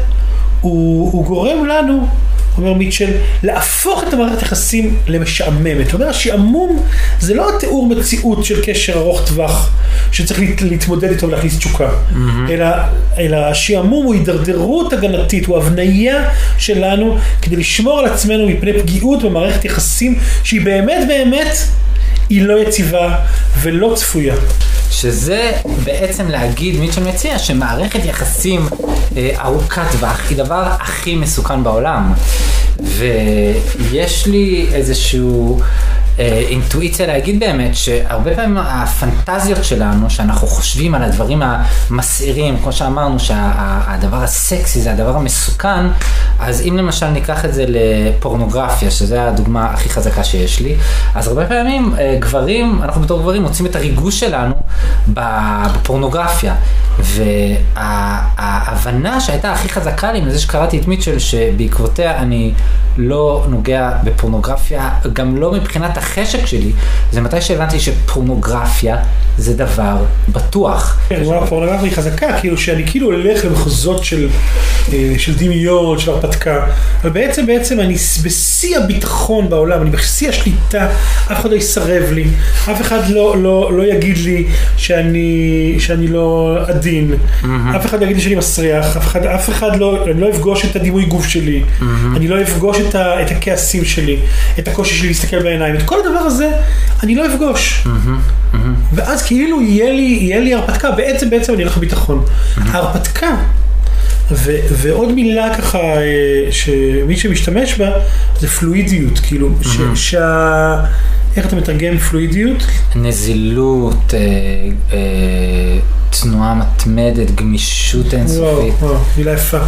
[0.62, 2.08] הוא, הוא גורם לנו,
[2.58, 3.12] אומר מיטשל,
[3.44, 5.92] להפוך את המערכת יחסים למשעממת.
[5.92, 6.84] הוא אומר, השעמום
[7.20, 9.72] זה לא התיאור מציאות של קשר ארוך טווח,
[10.12, 11.90] שצריך להת, להתמודד איתו ולהכניס תשוקה,
[12.50, 12.66] אלא,
[13.18, 19.66] אלא השעמום הוא הידרדרות הגנתית, הוא הבניה שלנו כדי לשמור על עצמנו מפני פגיעות במערכת
[19.66, 21.58] יחסים שהיא באמת באמת,
[22.30, 23.16] היא לא יציבה
[23.62, 24.36] ולא צפויה.
[24.94, 25.52] שזה
[25.84, 28.68] בעצם להגיד, מיטשל מציע, שמערכת יחסים
[29.18, 32.14] אה, ארוכת טווח היא דבר הכי מסוכן בעולם.
[32.80, 35.62] ויש לי איזשהו
[36.20, 44.18] אינטואיציה להגיד באמת שהרבה פעמים הפנטזיות שלנו, שאנחנו חושבים על הדברים המסעירים, כמו שאמרנו שהדבר
[44.18, 45.86] הסקסי זה הדבר המסוכן,
[46.40, 50.76] אז אם למשל ניקח את זה לפורנוגרפיה, שזו הדוגמה הכי חזקה שיש לי,
[51.16, 54.56] אז הרבה פעמים אה, גברים, אנחנו בתור גברים מוצאים את הריגוש שלנו
[55.08, 56.56] בפורנוגרפיה.
[58.74, 62.54] וההבנה שהייתה הכי חזקה לי מזה שקראתי את מיטשל, שבעקבותיה אני
[62.98, 66.72] לא נוגע בפורנוגרפיה, גם לא מבחינת החשק שלי,
[67.12, 68.98] זה מתי שהבנתי שפורנוגרפיה
[69.38, 69.98] זה דבר
[70.30, 70.98] בטוח.
[71.10, 74.30] כן, אומר, הפורנוגרפיה היא חזקה, כאילו שאני כאילו הולך למחוזות של,
[74.94, 76.66] אה, של דמיון, של הרפתקה,
[77.02, 77.98] אבל בעצם, בעצם אני
[78.64, 80.88] בשיא הביטחון בעולם, אני בשיא השליטה,
[81.32, 82.26] אף אחד לא יסרב לי,
[82.72, 84.46] אף אחד לא, לא, לא יגיד לי
[84.78, 87.14] שאני, שאני לא עדין,
[87.76, 90.66] אף אחד לא יגיד לי שאני מסריח, אף אחד, אף אחד לא, אני לא אפגוש
[90.66, 91.64] את הדימוי גוף שלי,
[92.16, 94.18] אני לא אפגוש את, ה, את הכעסים שלי,
[94.60, 96.50] את הקושי שלי להסתכל בעיניים, את כל הדבר הזה
[97.04, 97.88] אני לא אפגוש.
[98.94, 102.26] ואז כאילו יהיה לי, יהיה לי הרפתקה, בעצם בעצם אני הולך לביטחון.
[102.58, 103.36] ההרפתקה,
[104.34, 107.92] ו, ועוד מילה ככה אה, שמי שמשתמש בה
[108.40, 110.86] זה פלואידיות, כאילו, ש, שה...
[111.38, 112.64] איך אתה מתרגם פלואידיות?
[112.96, 114.20] נזילות, אה,
[114.94, 118.74] אה, תנועה מתמדת, גמישות אינסופית.
[118.74, 119.60] וואו, וואו, מילה יפה.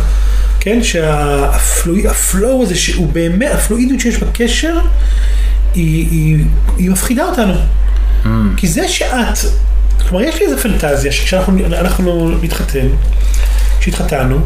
[0.60, 4.80] כן, שהפלואו הזה, שהוא באמת, הפלואידיות שיש בקשר,
[5.73, 6.38] היא, היא,
[6.78, 7.54] היא מפחידה אותנו.
[8.23, 8.28] Mm.
[8.58, 9.38] כי זה שאת,
[10.10, 12.88] כלומר יש לי איזה פנטזיה שכשאנחנו אנחנו נתחתן,
[13.79, 14.39] כשהתחתנו,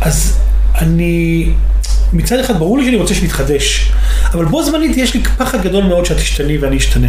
[0.00, 0.38] אז
[0.74, 1.48] אני,
[2.12, 3.92] מצד אחד ברור לי שאני רוצה שנתחדש,
[4.32, 7.08] אבל בו זמנית יש לי פחד גדול מאוד שאת תשתני ואני אשתנה.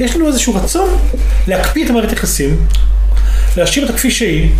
[0.00, 0.88] יש לנו איזשהו רצון
[1.46, 2.56] להקפיא את המערכת יחסים,
[3.56, 4.50] להשאיר אותה כפי שהיא,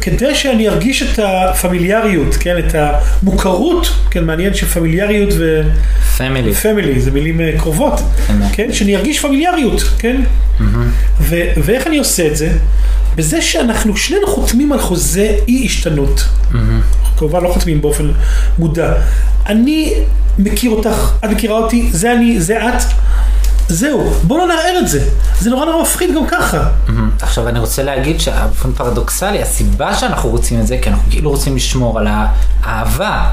[0.00, 5.62] כדי שאני ארגיש את הפמיליאריות, כן, את המוכרות, כן, מעניין שפמיליאריות ו...
[6.16, 6.54] family.
[6.54, 8.00] family, זה מילים אה, קרובות.
[8.52, 10.20] כן, שאני ארגיש פמיליאריות, כן,
[11.20, 12.52] ו- ואיך אני עושה את זה?
[13.16, 16.24] בזה שאנחנו שנינו חותמים על חוזה אי השתנות.
[17.16, 18.10] כמובן לא חותמים באופן
[18.58, 18.92] מודע.
[19.46, 19.94] אני
[20.38, 22.82] מכיר אותך, את מכירה אותי, זה אני, זה את.
[23.68, 25.08] זהו, בוא לא נערער את זה.
[25.40, 26.62] זה נורא נורא מפחיד גם ככה.
[26.88, 27.10] מהמם.
[27.22, 31.56] עכשיו אני רוצה להגיד שבאופן פרדוקסלי, הסיבה שאנחנו רוצים את זה, כי אנחנו כאילו רוצים
[31.56, 32.08] לשמור על
[32.62, 33.24] האהבה.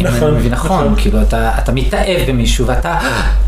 [0.00, 0.94] נכון, נכון, נכון.
[0.96, 2.98] כאילו אתה, אתה מתאהב במישהו ואתה,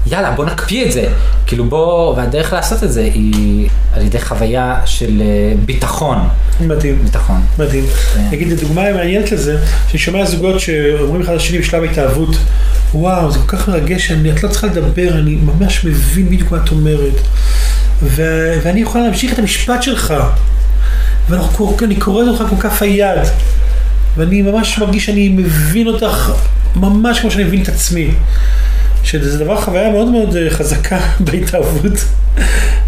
[0.07, 1.09] יאללה בוא נקפיא את זה,
[1.47, 6.19] כאילו בוא, והדרך לעשות את זה היא על ידי חוויה של אה, ביטחון,
[6.61, 6.99] מדהים.
[7.05, 7.43] ביטחון.
[7.59, 7.85] מדהים.
[8.31, 12.37] נגיד, דוגמה מעניינת לזה, שאני שומע זוגות שאומרים אחד לשני בשלב ההתאהבות,
[12.95, 16.59] וואו, זה כל כך מרגש, אני, את לא צריכה לדבר, אני ממש מבין בדיוק מה
[16.65, 17.21] את אומרת.
[18.03, 20.15] ו- ואני יכולה להמשיך את המשפט שלך.
[21.29, 23.19] ואני קורא אותך כמו כף היד.
[24.17, 26.33] ואני ממש מרגיש שאני מבין אותך
[26.77, 28.11] ממש כמו שאני מבין את עצמי.
[29.05, 31.93] שזה דבר, חוויה מאוד מאוד אה, חזקה בהתאהבות,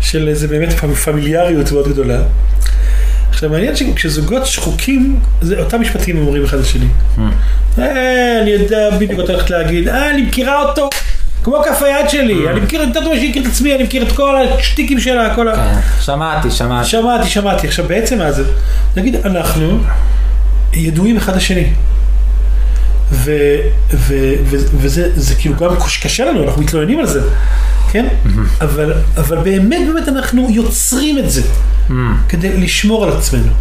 [0.01, 2.19] של איזה באמת פמ- פמיליאריות מאוד גדולה.
[3.31, 6.87] עכשיו מעניין שכשזוגות שחוקים, זה אותם משפטים אומרים אחד לשני.
[7.79, 10.91] אה, אני יודע בדיוק אתה הולכת להגיד, אה, אני מכירה אותו
[11.45, 14.13] כמו כף היד שלי, אני מכיר יותר טוב שאני מכיר את עצמי, אני מכיר את
[14.13, 15.57] כל השטיקים שלה, כל ה...
[15.57, 16.89] כן, שמעתי, שמעתי.
[16.89, 17.67] שמעתי, שמעתי.
[17.67, 18.45] עכשיו בעצם מה זה?
[18.97, 19.81] נגיד אנחנו
[20.73, 21.67] ידועים אחד לשני.
[23.13, 23.33] ו,
[23.95, 25.71] ו, ו, וזה זה כאילו גם
[26.03, 27.21] קשה לנו, אנחנו מתלוננים על זה,
[27.91, 28.07] כן?
[28.61, 31.43] אבל, אבל באמת באמת אנחנו יוצרים את זה
[32.29, 33.53] כדי לשמור על עצמנו.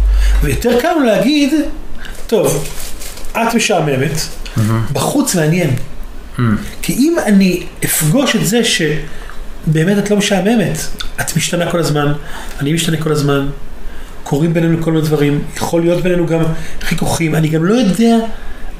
[0.42, 1.52] ויותר קל לנו להגיד,
[2.26, 2.68] טוב,
[3.32, 4.20] את משעממת,
[4.92, 5.70] בחוץ מעניין.
[6.82, 10.78] כי אם אני אפגוש את זה שבאמת את לא משעממת,
[11.20, 12.12] את משתנה כל הזמן,
[12.60, 13.48] אני משתנה כל הזמן,
[14.26, 16.40] קורים בינינו כל מיני דברים, יכול להיות בינינו גם
[16.80, 18.16] חיכוכים, אני גם לא יודע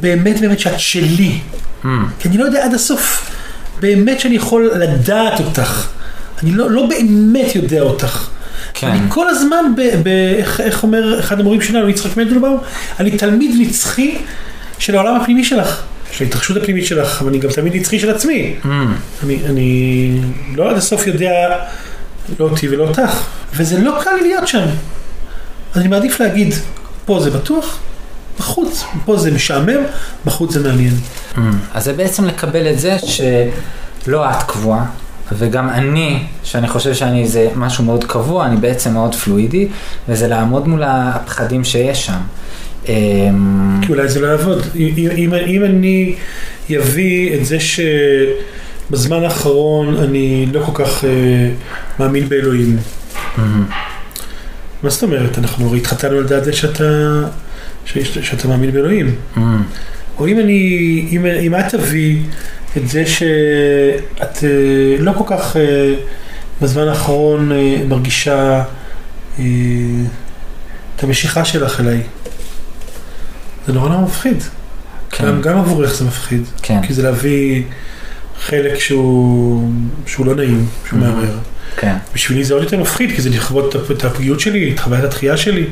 [0.01, 1.39] באמת באמת שאת שלי,
[2.19, 3.31] כי אני לא יודע עד הסוף
[3.81, 5.89] באמת שאני יכול לדעת אותך,
[6.43, 8.29] אני לא, לא באמת יודע אותך.
[8.75, 8.87] כן.
[8.87, 12.59] אני כל הזמן, ב, ב, איך, איך אומר אחד המורים שלנו, יצחק מנדלבאום,
[13.01, 14.19] אני תלמיד נצחי
[14.79, 15.83] של העולם הפנימי שלך.
[16.13, 18.55] של ההתרחשות הפנימית שלך, אבל אני גם תמיד נצחי של עצמי.
[18.63, 18.67] Mm,
[19.25, 20.21] אני, אני
[20.55, 21.57] לא עד הסוף יודע
[22.39, 23.23] לא אותי ולא אותך,
[23.55, 24.67] וזה לא קל להיות שם.
[25.77, 26.55] אז אני מעדיף להגיד,
[27.05, 27.79] פה זה בטוח,
[28.39, 29.83] בחוץ, פה זה משעמם,
[30.25, 30.95] בחוץ זה מעניין.
[31.35, 31.41] mm.
[31.75, 34.85] אז זה בעצם לקבל את זה שלא את קבועה,
[35.33, 39.69] וגם אני, שאני חושב שאני זה משהו מאוד קבוע, אני בעצם מאוד פלואידי,
[40.09, 42.21] וזה לעמוד מול הפחדים שיש שם.
[42.89, 44.63] אמ, כי אולי זה לא יעבוד.
[44.77, 46.15] אם, אם, אם אני
[46.79, 51.11] אביא את זה שבזמן האחרון אני לא כל כך אה,
[51.99, 52.77] מאמין באלוהים,
[53.39, 53.65] אמ,
[54.83, 55.39] מה זאת אומרת?
[55.39, 57.23] אנחנו הרי התחתנו על דעת זה שאתה,
[57.87, 59.15] שיש- שאתה מאמין באלוהים.
[59.37, 59.63] אמ,
[60.19, 60.59] או אם אני,
[61.11, 62.23] אם, אם את תביא
[62.77, 64.49] את זה שאת אה,
[64.99, 65.95] לא כל כך אה,
[66.63, 68.63] בזמן האחרון אה, מרגישה
[70.97, 72.01] את המשיכה שלך אליי.
[73.67, 74.43] זה נורא נורא מפחיד.
[75.11, 76.43] כן, גם, גם עבורך זה מפחיד.
[76.63, 77.63] כן, כי זה להביא
[78.47, 79.71] חלק שהוא,
[80.07, 81.03] שהוא לא נעים, שהוא Mhm.
[81.03, 81.39] מערער.
[81.77, 85.37] כן, בשבילי זה עוד יותר מפחיד, כי זה לכבוד את- הפגיעות שלי, את חוויית התחייה
[85.37, 85.65] שלי.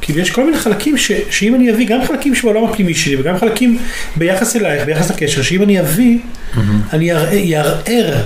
[0.00, 3.38] כאילו יש כל מיני חלקים ש, שאם אני אביא, גם חלקים שבעולם הפנימי שלי וגם
[3.38, 3.78] חלקים
[4.16, 6.18] ביחס אלייך, ביחס לקשר, שאם אני אביא,
[6.56, 7.12] אמ, אני
[7.56, 8.22] אערער-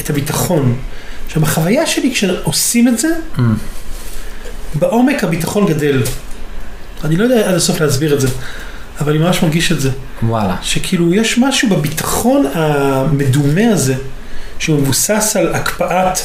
[0.00, 0.76] את הביטחון.
[1.26, 3.54] עכשיו, החוויה שלי כשעושים את זה, אמ,
[4.74, 6.02] בעומק הביטחון גדל.
[7.04, 8.28] אני לא יודע עד הסוף להסביר את זה,
[9.00, 9.90] אבל אני ממש מרגיש את זה.
[10.22, 13.94] וואלה, שכאילו יש משהו בביטחון המדומה הזה,
[14.58, 16.18] שהוא מבוסס על הקפאת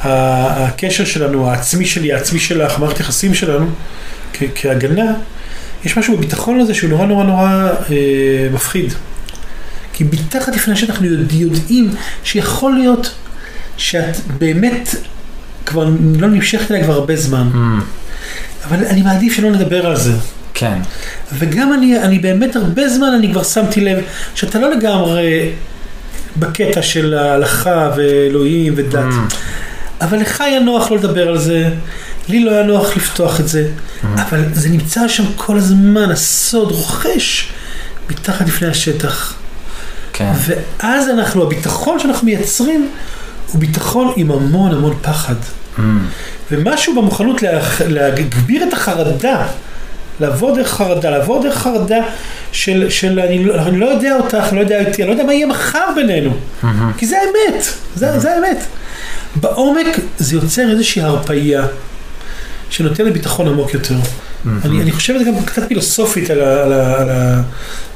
[0.00, 3.66] הקשר שלנו, העצמי שלי, העצמי שלך, מערכת יחסים שלנו,
[4.32, 5.12] כ- כהגנה,
[5.84, 7.48] יש משהו בביטחון הזה שהוא נורא נורא נורא
[7.90, 7.96] אה,
[8.52, 8.92] מפחיד.
[9.92, 11.90] כי מתחת לפני השטח אנחנו יודע- יודעים
[12.24, 13.10] שיכול להיות
[13.76, 14.94] שאת באמת
[15.66, 15.84] כבר
[16.18, 17.80] לא נמשכת אליה כבר הרבה זמן, אמ,
[18.64, 20.12] אבל אני מעדיף שלא נדבר על זה.
[20.54, 20.78] כן,
[21.38, 23.98] וגם אני, אני באמת הרבה זמן אני כבר שמתי לב
[24.34, 25.50] שאתה לא לגמרי
[26.36, 29.34] בקטע של ההלכה ואלוהים ודת, Mm.
[30.00, 31.68] אבל לך היה נוח לא לדבר על זה,
[32.28, 33.68] לי לא היה נוח לפתוח את זה,
[34.14, 37.52] אבל זה נמצא שם כל הזמן, הסוד רוכש
[38.10, 39.34] מתחת לפני השטח.
[40.12, 42.88] כן, ואז אנחנו, הביטחון שאנחנו מייצרים
[43.52, 45.34] הוא ביטחון עם המון המון פחד.
[45.78, 45.98] אמ,
[46.50, 47.42] ומשהו במוכנות
[47.88, 49.46] להגביר את החרדה,
[50.20, 52.02] לעבור דרך חרדה, לעבור דרך חרדה
[52.52, 55.46] של, של אני, אני לא יודע אותך, לא יודע אותי, אני לא יודע מה יהיה
[55.46, 56.36] מחר בינינו.
[56.64, 58.58] אמ, כי זה האמת, זה, זה האמת.
[59.36, 59.86] בעומק
[60.18, 61.62] זה יוצר איזושהי הרפאיה
[62.70, 63.94] שנותן לי ביטחון עמוק יותר.
[64.64, 67.42] אני, אני חושב גם קצת פילוסופית על, ה, על, ה, על, ה,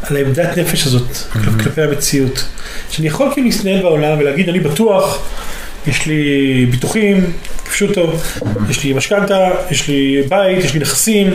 [0.02, 2.44] על העמדת נפש הזאת, כלפ- כלפי המציאות.
[2.90, 5.18] שאני יכול כאילו להתנהל בעולם ולהגיד, אני בטוח,
[5.87, 7.33] יש לי ביטוחים,
[7.64, 8.12] כפשוטו,
[8.70, 11.35] יש לי משכנתה, יש לי בית, יש לי נכסים,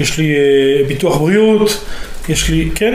[0.00, 1.84] יש לי אה, ביטוח בריאות,
[2.28, 2.94] יש לי, כן?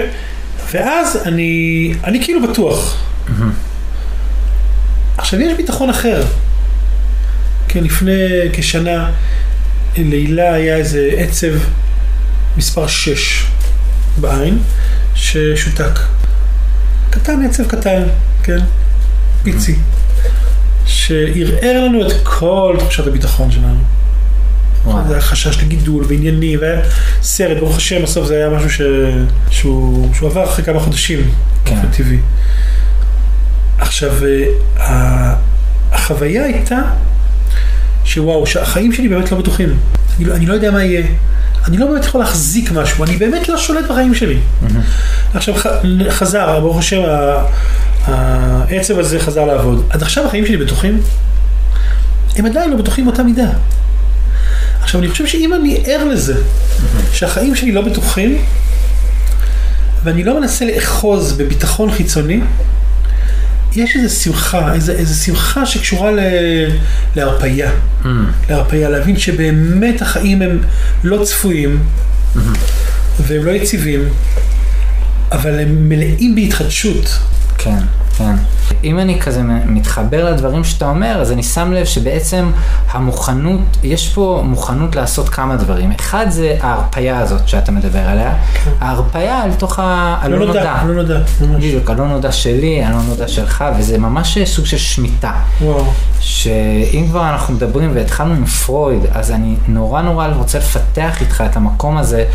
[0.71, 3.03] ואז אני, אני כאילו בטוח.
[5.17, 6.23] עכשיו יש ביטחון אחר.
[7.67, 9.11] כן, לפני כשנה
[9.97, 11.53] לילה היה איזה עצב
[12.57, 13.45] מספר 6
[14.17, 14.57] בעין
[15.15, 15.99] ששותק.
[17.09, 18.03] קטן, עצב קטן,
[18.43, 18.59] כן,
[19.43, 19.75] פיצי.
[21.09, 23.77] שערער לנו את כל תחושת הביטחון שלנו.
[24.85, 26.81] זה וואלה, היה חשש לגידול ועניינים, והיה
[27.21, 28.81] סרט, ברוך השם, בסוף זה היה משהו ש...
[29.49, 31.19] שהוא, שהוא עבר אחרי כמה חודשים,
[31.65, 31.75] כן.
[31.75, 32.17] באופן טבעי.
[33.77, 34.45] עכשיו, אה,
[34.83, 35.35] ה-
[35.91, 36.81] החוויה הייתה
[38.05, 39.69] שוואו, שהחיים שלי באמת לא בטוחים.
[40.17, 41.05] אני לא, אני לא יודע מה יהיה.
[41.69, 44.37] אני לא באמת יכול להחזיק משהו, אני באמת לא שולט בחיים שלי.
[45.33, 45.55] עכשיו
[46.09, 47.01] חזר, ברוך השם,
[48.05, 49.85] העצב הזה חזר לעבוד.
[49.89, 51.01] עד עכשיו החיים שלי בטוחים?
[52.35, 53.49] הם עדיין לא בטוחים באותה מידה.
[54.81, 56.35] עכשיו, אני חושב שאם אני ער לזה,
[57.13, 58.37] שהחיים שלי לא בטוחים,
[60.03, 62.41] ואני לא מנסה לאחוז בביטחון חיצוני,
[63.75, 66.19] יש איזו שמחה, איזו, איזו שמחה שקשורה ל,
[67.15, 67.71] להרפייה.
[68.05, 70.59] אמ, להרפייה, להבין שבאמת החיים הם
[71.03, 71.79] לא צפויים,
[73.19, 74.09] והם לא יציבים,
[75.31, 77.17] אבל הם מלאים בהתחדשות.
[77.57, 77.79] כן,
[78.19, 78.35] כן.
[78.83, 82.51] אם אני כזה מתחבר לדברים שאתה אומר, אז אני שם לב שבעצם
[82.91, 85.91] המוכנות, יש פה מוכנות לעשות כמה דברים.
[85.99, 88.35] אחד זה ההרפייה הזאת שאתה מדבר עליה,
[88.79, 90.59] ההרפייה אל תוך הלא לא נודע.
[90.59, 91.63] נודע, לא נודע, ממש.
[91.63, 95.31] בדיוק, הלא נודע שלי, הלא נודע שלך, וזה ממש סוג של שמיטה.
[95.61, 95.93] וואו.
[96.19, 101.55] שאם כבר אנחנו מדברים והתחלנו עם פרויד, אז אני נורא נורא רוצה לפתח איתך את
[101.55, 102.25] המקום הזה,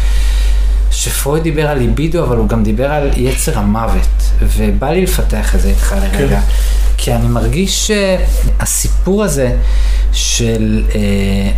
[0.94, 5.60] שפרויד דיבר על ליבידו, אבל הוא גם דיבר על יצר המוות, ובא לי לפתח את
[5.60, 6.40] זה איתך לרגע.
[6.40, 6.46] כן.
[6.96, 9.56] כי אני מרגיש שהסיפור הזה
[10.12, 11.00] של אה,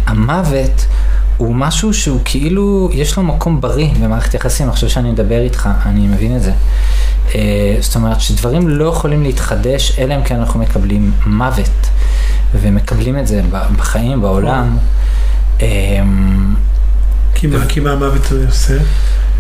[0.07, 0.87] המוות,
[1.37, 6.09] הוא משהו שהוא כאילו, יש לו מקום בריא במערכת יחסים, עכשיו שאני מדבר איתך, אני
[6.09, 6.53] מבין את זה.
[7.35, 11.87] אה, זאת אומרת שדברים לא יכולים להתחדש, אלא אם כן אנחנו מקבלים מוות,
[12.55, 13.42] ומקבלים את זה
[13.77, 14.77] בחיים, בעולם.
[15.62, 15.66] אה,
[17.35, 18.77] כי מה, כי מה המוות עושה?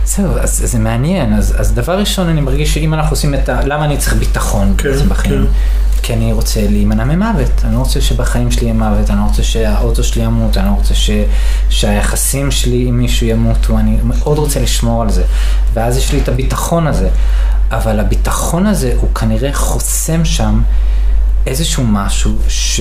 [0.06, 3.60] זהו, אז זה מעניין, אז, אז דבר ראשון אני מרגיש שאם אנחנו עושים את ה...
[3.64, 5.46] למה אני צריך ביטחון כן, בעצם בחיים?
[5.46, 5.52] כן.
[6.02, 9.42] כי אני רוצה להימנע ממוות, אני לא רוצה שבחיים שלי יהיה מוות, אני לא רוצה
[9.42, 11.10] שהאוטו שלי ימות, אני לא רוצה ש...
[11.68, 15.24] שהיחסים שלי עם מישהו ימותו, אני מאוד רוצה לשמור על זה.
[15.74, 17.08] ואז יש לי את הביטחון הזה,
[17.70, 20.62] אבל הביטחון הזה הוא כנראה חוסם שם
[21.46, 22.80] איזשהו משהו ש...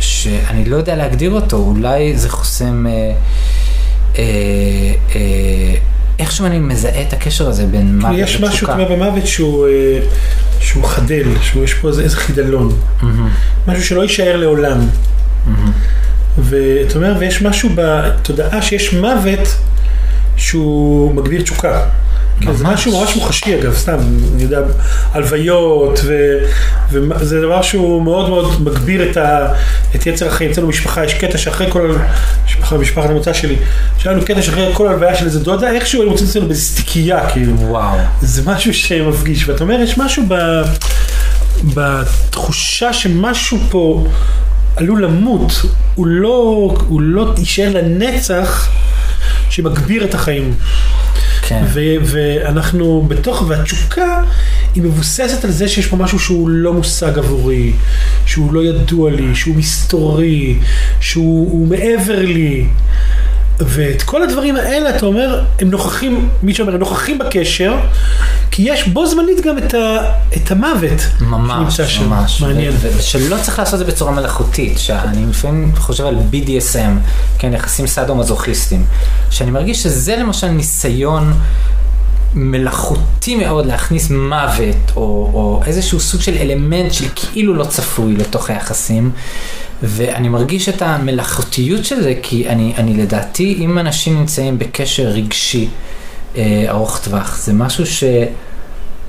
[0.00, 2.86] שאני לא יודע להגדיר אותו, אולי זה חוסם...
[2.86, 3.12] אה,
[4.18, 4.24] אה,
[5.14, 5.74] אה,
[6.18, 8.52] איכשהו אני מזהה את הקשר הזה בין מוות יש לתשוקה.
[8.52, 9.98] משהו כמו במוות שהוא, אה,
[10.60, 12.76] שהוא חדל, שיש פה איזה, איזה חידלון.
[13.02, 13.28] מהמם,
[13.66, 14.78] משהו שלא יישאר לעולם.
[15.46, 15.72] מהמם.
[16.38, 19.56] ואתה אומר, ויש משהו בתודעה שיש מוות
[20.36, 21.80] שהוא מגביר תשוקה.
[22.40, 22.64] כן, זה.
[22.64, 23.96] משהו ממש מוחשי אגב, סתם,
[24.34, 24.60] אני יודע,
[25.12, 26.38] הלוויות, ו-
[26.90, 29.48] וזה דבר שהוא מאוד מאוד מגביר את, ה-
[29.94, 30.50] את יצר החיים.
[30.50, 31.96] אצלנו במשפחה יש קטע שאחרי כל,
[32.46, 33.56] משפחה, משפחת המוצא שלי,
[33.98, 37.30] שהיה לנו קטע שאחרי כל הלוויה של איזה דודה, איכשהו היו מוצאים אצלנו באיזה סטיקייה,
[37.30, 37.56] כאילו.
[37.60, 37.98] וואו.
[38.22, 40.34] זה משהו שמפגיש, ואתה אומר, יש משהו ב,
[41.74, 44.06] בתחושה שמשהו פה
[44.76, 45.52] עלול למות,
[45.94, 46.28] הוא לא,
[46.88, 48.68] הוא לא יישאר לנצח,
[49.50, 50.54] שמגביר את החיים.
[51.46, 51.64] כן.
[52.04, 54.22] ואנחנו בתוך, והתשוקה
[54.74, 57.72] היא מבוססת על זה שיש פה משהו שהוא לא מושג עבורי,
[58.26, 60.58] שהוא לא ידוע לי, שהוא מסתורי,
[61.00, 62.66] שהוא הוא מעבר לי.
[63.60, 67.74] ואת כל הדברים האלה, אתה אומר, הם נוכחים, מי שאומר, הם נוכחים בקשר,
[68.50, 69.96] כי יש בו זמנית גם את, ה,
[70.36, 71.00] את המוות.
[71.20, 71.80] ממש.
[71.80, 72.40] ממש.
[72.40, 72.72] מעניין.
[72.80, 77.86] ו- ושלא צריך לעשות את זה בצורה מלאכותית, שאני לפעמים חושב על BDSM, כן, יחסים
[77.86, 78.84] סאדו-מזוכיסטים,
[79.30, 81.34] שאני מרגיש שזה למשל ניסיון
[82.34, 85.02] מלאכותי מאוד להכניס מוות, או,
[85.34, 89.10] או איזשהו סוג של אלמנט של כאילו לא צפוי לתוך היחסים.
[89.82, 95.68] ואני מרגיש את המלאכותיות של זה, כי אני, אני לדעתי, אם אנשים נמצאים בקשר רגשי
[96.36, 98.04] אה, ארוך טווח, זה משהו ש...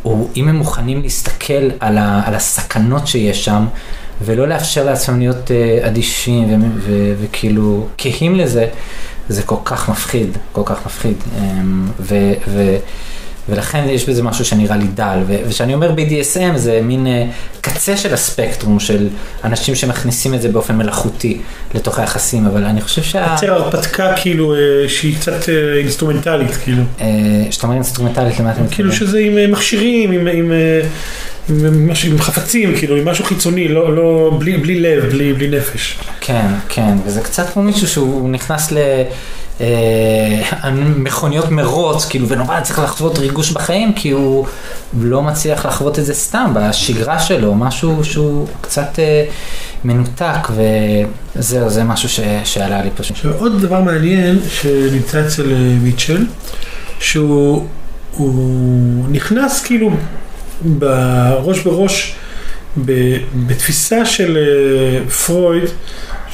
[0.05, 3.65] או אם הם מוכנים להסתכל על, ה, על הסכנות שיש שם,
[4.21, 8.67] ולא לאפשר לעצמם להיות אה, אדישים ו, ו, וכאילו כהים לזה,
[9.29, 11.17] זה כל כך מפחיד, כל כך מפחיד.
[11.39, 12.77] אמ, ו, ו,
[13.49, 15.19] ולכן יש בזה משהו שנראה לי דל.
[15.27, 17.25] וכשאני אומר BDSM זה מין אה,
[17.61, 19.07] קצה של הספקטרום של
[19.43, 21.37] אנשים שמכניסים את זה באופן מלאכותי
[21.73, 23.27] לתוך היחסים, אבל אני חושב שה...
[23.31, 26.83] יוצר הרפתקה כאילו אה, שהיא קצת אה, אינסטרומנטלית כאילו.
[27.49, 28.75] כשאתה אומר אינסטרומנטלית, למה אתה מתכוון?
[28.75, 30.51] כאילו שזה עם מכשירים, עם, עם,
[31.49, 35.97] משהו- עם חפצים, כאילו עם משהו חיצוני, לא, לא, בלי, בלי לב, בלי, בלי נפש.
[36.21, 38.77] כן, כן, וזה קצת כמו מישהו שהוא נכנס ל...
[39.61, 44.45] אה, מכוניות מרוץ, כאילו, ונורא צריך לחוות ריגוש בחיים, כי הוא
[44.99, 49.25] לא מצליח לחוות את זה סתם בשגרה שלו, משהו שהוא קצת אה,
[49.83, 50.47] מנותק,
[51.35, 52.19] וזהו, זה משהו ש...
[52.43, 53.15] שעלה לי פשוט.
[53.17, 56.25] עכשיו עוד דבר מעניין שנמצא אצל אה, מיטשל,
[56.99, 57.65] שהוא
[58.17, 59.91] הוא נכנס כאילו
[60.61, 62.15] בראש בראש
[62.85, 65.63] ב- בתפיסה של אה, פרויד,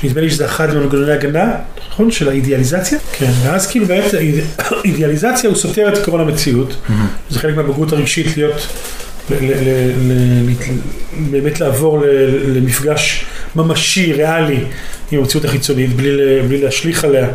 [0.01, 1.51] שנדמה לי שזה אחד ממנגנוני הגנה,
[1.89, 2.12] נכון?
[2.12, 2.97] של האידיאליזציה.
[3.13, 3.31] כן.
[3.43, 4.12] ואז כאילו באמת
[4.57, 6.75] האידיאליזציה הוא סותר את עקרון המציאות.
[7.29, 8.67] זה חלק מהבגרות הרגשית להיות,
[11.31, 12.03] באמת לעבור
[12.47, 14.60] למפגש ממשי, ריאלי,
[15.12, 17.27] עם המציאות החיצונית, בלי, להשליך עליה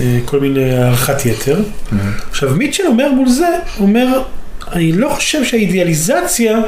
[0.00, 1.58] אה, כל מיני הערכת יתר.
[2.30, 4.22] עכשיו מיטשל אומר מול זה, הוא אומר,
[4.72, 6.58] אני לא חושב שהאידיאליזציה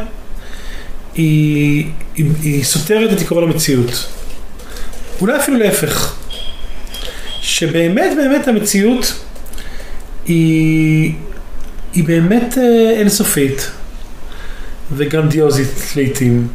[1.14, 4.06] היא, היא, היא סותרת את עקרון המציאות.
[5.20, 6.14] אולי אפילו להפך.
[7.40, 9.12] שבאמת באמת המציאות
[10.26, 11.12] היא,
[11.94, 13.70] היא באמת אה, אינסופית
[14.92, 16.48] וגרנדיוזית לעיתים.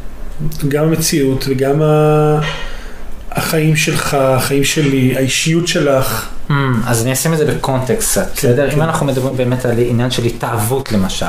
[0.68, 1.82] גם המציאות וגם.
[3.36, 6.30] החיים שלך, החיים שלי, האישיות שלך.
[6.50, 6.54] Mm,
[6.88, 8.70] אז אני אשים את זה בקונטקסט קצת, בסדר?
[8.70, 8.76] כן.
[8.76, 11.26] אם אנחנו מדברים באמת על עניין של התאהבות למשל,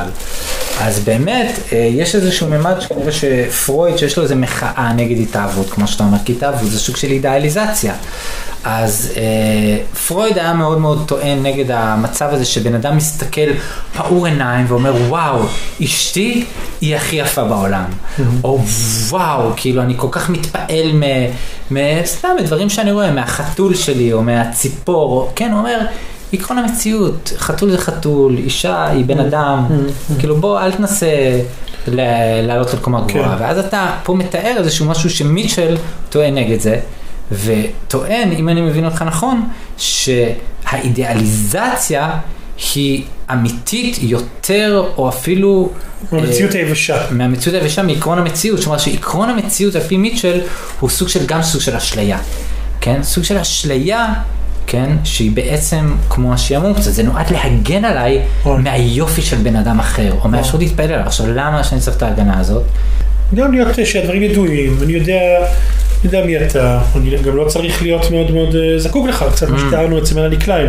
[0.81, 5.89] אז באמת אה, יש איזשהו ממד שכנראה שפרויד שיש לו איזה מחאה נגד התאהבות, כמו
[5.89, 7.95] שאתה אומר, כי התאהבות זה סוג של אידיאליזציה.
[8.65, 13.51] אז אה, פרויד היה מאוד מאוד טוען נגד המצב הזה שבן אדם מסתכל
[13.97, 15.39] פעור עיניים ואומר וואו,
[15.85, 16.45] אשתי
[16.81, 17.85] היא הכי יפה בעולם.
[18.45, 18.59] או
[19.09, 21.03] וואו, כאילו אני כל כך מתפעל מ...
[21.71, 25.81] מ- סתם מדברים שאני רואה, מהחתול שלי או מהציפור, או, כן, הוא אומר,
[26.33, 29.65] עקרון המציאות, חתול זה חתול, אישה היא בן אדם,
[30.19, 31.41] כאילו בוא אל תנסה
[31.87, 33.43] לעלות לקומה גבוהה, כן.
[33.43, 35.77] ואז אתה פה מתאר איזשהו משהו שמיטשל
[36.11, 36.81] טוען נגד זה,
[37.33, 39.49] וטוען, אם אני מבין אותך נכון,
[39.79, 42.19] שהאידיאליזציה
[42.75, 45.71] היא אמיתית יותר, או אפילו...
[46.13, 47.07] מהמציאות היבשה.
[47.11, 48.59] מהמציאות היבשה, מעקרון המציאות.
[48.59, 50.41] זאת אומרת שעקרון המציאות על פי מיטשל
[50.81, 52.19] הוא סוג של, גם סוג של אשליה.
[52.81, 53.03] כן?
[53.03, 54.15] סוג של אשליה,
[54.67, 54.91] כן?
[55.05, 58.63] שהיא בעצם, כמו השיעמום קצת, זה נועד להגן עליי אוי.
[58.63, 61.07] מהיופי של בן אדם אחר, או מהאפשרות להתפעל עליו.
[61.07, 62.63] עכשיו, למה שאני צריך את ההגנה הזאת?
[63.35, 65.21] גם להיות שהדברים ידועים, אני יודע,
[66.05, 69.49] אני יודע מי אתה, אני גם לא צריך להיות מאוד מאוד אה, זקוק לך, קצת
[69.49, 70.69] מה שתיארנו אצל מלאני קליין.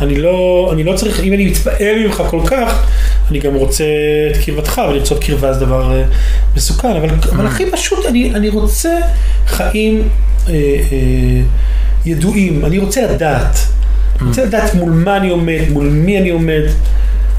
[0.00, 2.86] אני לא, אני לא צריך, אם אני מתפעל ממך כל כך,
[3.30, 3.84] אני גם רוצה
[4.30, 6.04] את קרבתך, ולמצוא את קרבה זה דבר אה,
[6.56, 8.96] מסוכן, אבל, אבל הכי פשוט, אני, אני רוצה
[9.46, 10.08] חיים
[10.48, 11.40] אה, אה,
[12.06, 13.58] ידועים, אני רוצה לדעת,
[14.20, 16.62] אני רוצה לדעת מול מה אני עומד, מול מי אני עומד.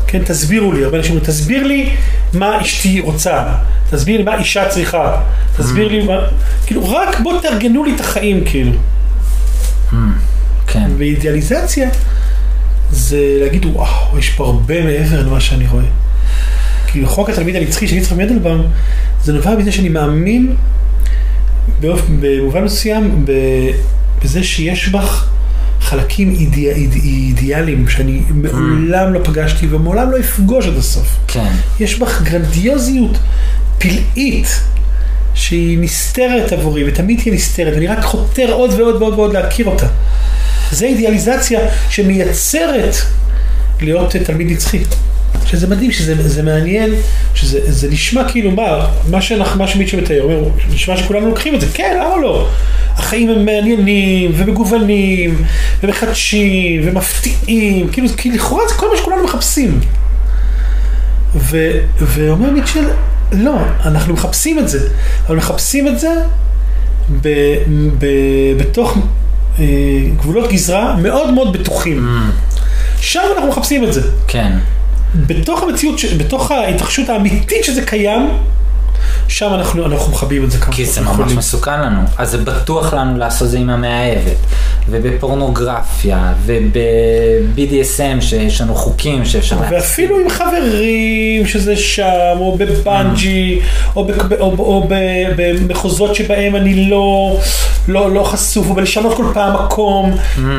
[0.08, 1.90] כן, תסבירו לי, הרבה אנשים אומרים, תסביר לי
[2.34, 3.44] מה אשתי רוצה,
[3.90, 5.22] תסביר לי מה אישה צריכה,
[5.58, 6.20] תסביר לי מה,
[6.66, 8.72] כאילו, רק בוא תארגנו לי את החיים, כאילו.
[10.68, 10.92] כן.
[10.98, 11.90] ואידיאליזציה
[12.92, 15.84] זה להגיד, וואו, יש פה הרבה מעבר למה שאני רואה.
[16.88, 18.68] כאילו, חוק התלמיד הנצחי של יצחק מנדלבאום,
[19.24, 20.56] זה נובע מזה שאני מאמין
[21.82, 23.26] במובן מסוים
[24.24, 25.26] בזה שיש בך
[25.82, 31.18] חלקים אידיא, איד, אידיאליים שאני מעולם לא פגשתי ומעולם לא אפגוש עד הסוף.
[31.28, 31.52] כן.
[31.80, 33.18] יש בך גרנדיוזיות
[33.78, 34.48] פלאית
[35.34, 39.88] שהיא נסתרת עבורי ותמיד תהיה נסתרת, אני רק חותר עוד ועוד ועוד ועוד להכיר אותה.
[40.72, 41.60] זה אידיאליזציה
[41.90, 42.96] שמייצרת
[43.82, 44.80] להיות תלמיד נצחי.
[45.50, 46.92] שזה מדהים, שזה זה מעניין,
[47.34, 50.28] שזה זה נשמע כאילו מה, מה שאנחנו, מה שמישהו מתאר,
[50.74, 52.48] נשמע שכולנו לוקחים את זה, כן, למה לא?
[52.96, 55.46] החיים הם מעניינים ומגוונים
[55.84, 59.80] ומחדשים ומפתיעים, כאילו, כי לכאורה זה כל מה שכולנו מחפשים.
[61.36, 62.86] ו, ואומר מיטשל,
[63.32, 64.90] לא, אנחנו מחפשים את זה,
[65.28, 66.14] אבל מחפשים את זה
[67.22, 67.28] ב,
[67.98, 68.06] ב,
[68.58, 68.98] בתוך
[69.60, 69.66] אה,
[70.18, 72.08] גבולות גזרה מאוד מאוד בטוחים.
[73.02, 74.02] שם אנחנו מחפשים את זה.
[74.28, 74.52] כן.
[75.16, 78.30] בתוך המציאות, בתוך ההתרחשות האמיתית שזה קיים,
[79.30, 81.38] שם אנחנו, אנחנו מכבים את זה כמה כי זה ממש יכולים.
[81.38, 84.38] מסוכן לנו, אז זה בטוח לנו לעשות זה עם המאהבת,
[84.90, 89.74] ובפורנוגרפיה, וב-BDSM שיש לנו חוקים שאפשר להציג.
[89.78, 92.04] ואפילו עם חברים שזה שם,
[92.40, 93.60] או בבנג'י,
[93.96, 94.96] או, בק- או, או ב-
[95.38, 97.38] במחוזות שבהם אני לא,
[97.88, 100.16] לא, לא חשוף, ולשנות כל פעם מקום,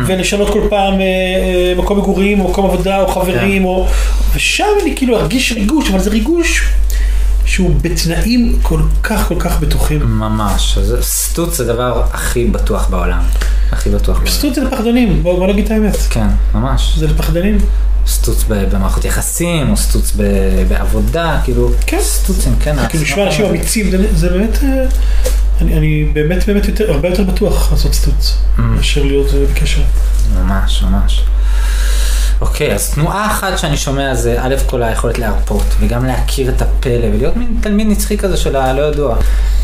[0.07, 3.87] ולשנות כל פעם אה, אה, מקום מגורים, או מקום עבודה, או חברים, או...
[4.35, 6.63] ושם אני כאילו ארגיש ריגוש, אבל זה ריגוש
[7.61, 10.01] שהוא בתנאים כל כך כל כך בטוחים.
[10.19, 13.23] ממש, אז סטוץ זה הדבר הכי בטוח בעולם,
[13.73, 14.31] הכי בטוח בעולם.
[14.31, 15.97] סטוץ זה לפחדנים, בוא, בוא נגיד את האמת.
[16.11, 16.95] כן, ממש.
[16.99, 17.59] זה לפחדנים.
[18.07, 20.13] סטוץ במערכות יחסים, או סטוץ
[20.69, 21.99] בעבודה, כאילו, כן.
[22.03, 22.77] סטוצים, כן.
[22.89, 24.85] כאילו ההצלחה- אנשים אמיצים, זה, זה באמת, אה,
[25.61, 29.83] אני, אני באמת באמת יותר, הרבה יותר בטוח לעשות סטוץ, מאשר להיות אה, בקשר.
[30.35, 31.25] ממש, ממש.
[32.41, 37.07] אוקיי, אז תנועה אחת שאני שומע זה א' כל היכולת להרפות, וגם להכיר את הפלא,
[37.13, 39.17] ולהיות מין תלמיד נצחי כזה של הלא ידוע,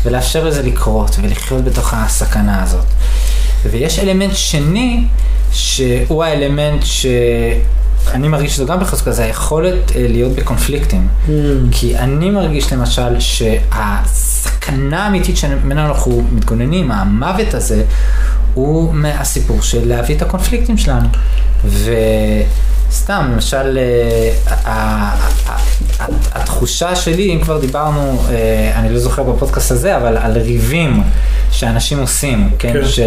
[0.05, 2.85] ולאפשר לזה לקרות, ולחיות בתוך הסכנה הזאת.
[3.65, 5.03] ויש אלמנט שני,
[5.51, 6.83] שהוא האלמנט
[8.11, 11.07] שאני מרגיש שזה גם בחזקה, זה היכולת אה, להיות בקונפליקטים.
[11.71, 17.83] כי אני מרגיש למשל שהסכנה האמיתית שממנה אנחנו מתגוננים, המוות הזה,
[18.53, 21.07] הוא מהסיפור של להביא את הקונפליקטים שלנו.
[21.65, 25.15] וסתם, למשל, אה,
[26.31, 31.03] התחושה שלי, אם כבר דיברנו, אה, אני לא זוכר בפודקאסט הזה, אבל על ריבים
[31.51, 32.73] שאנשים עושים, כן?
[32.73, 32.87] כן.
[32.87, 32.99] ש,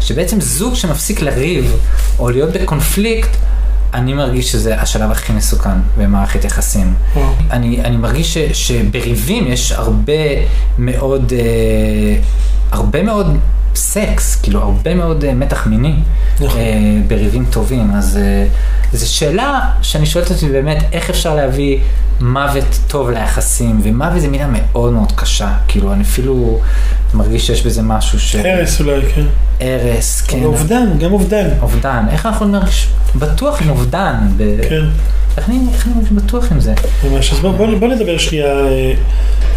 [0.00, 1.76] שבעצם זוג שמפסיק לריב
[2.18, 3.30] או להיות בקונפליקט,
[3.94, 6.94] אני מרגיש שזה השלב הכי מסוכן במערכת יחסים.
[7.50, 8.38] אני, אני מרגיש ש,
[8.68, 10.22] שבריבים יש הרבה
[10.78, 12.16] מאוד, אה,
[12.72, 13.38] הרבה מאוד
[13.74, 15.94] סקס, כאילו הרבה מאוד אה, מתח מיני
[16.40, 16.58] נכון.
[16.60, 17.90] אה, בריבים טובים.
[17.94, 18.46] אז אה,
[18.92, 21.78] זו שאלה שאני שואלת אותי באמת, איך אפשר להביא
[22.20, 26.60] מוות טוב ליחסים, ומוות זה מילה מאוד מאוד קשה, כאילו אני אפילו
[27.14, 28.36] מרגיש שיש בזה משהו ש...
[28.36, 29.24] הרס אולי, כן.
[29.60, 30.44] הרס, כן.
[30.44, 31.48] אובדן, גם אובדן.
[31.62, 34.14] אובדן, איך אנחנו להרגיש בטוח עם אובדן?
[34.36, 34.42] ב...
[34.68, 34.84] כן,
[35.36, 36.74] איך אני איך אני מרגיש בטוח עם זה?
[37.04, 37.32] ממש.
[37.32, 38.92] אז בוא, בוא, בוא נדבר שנייה, אה,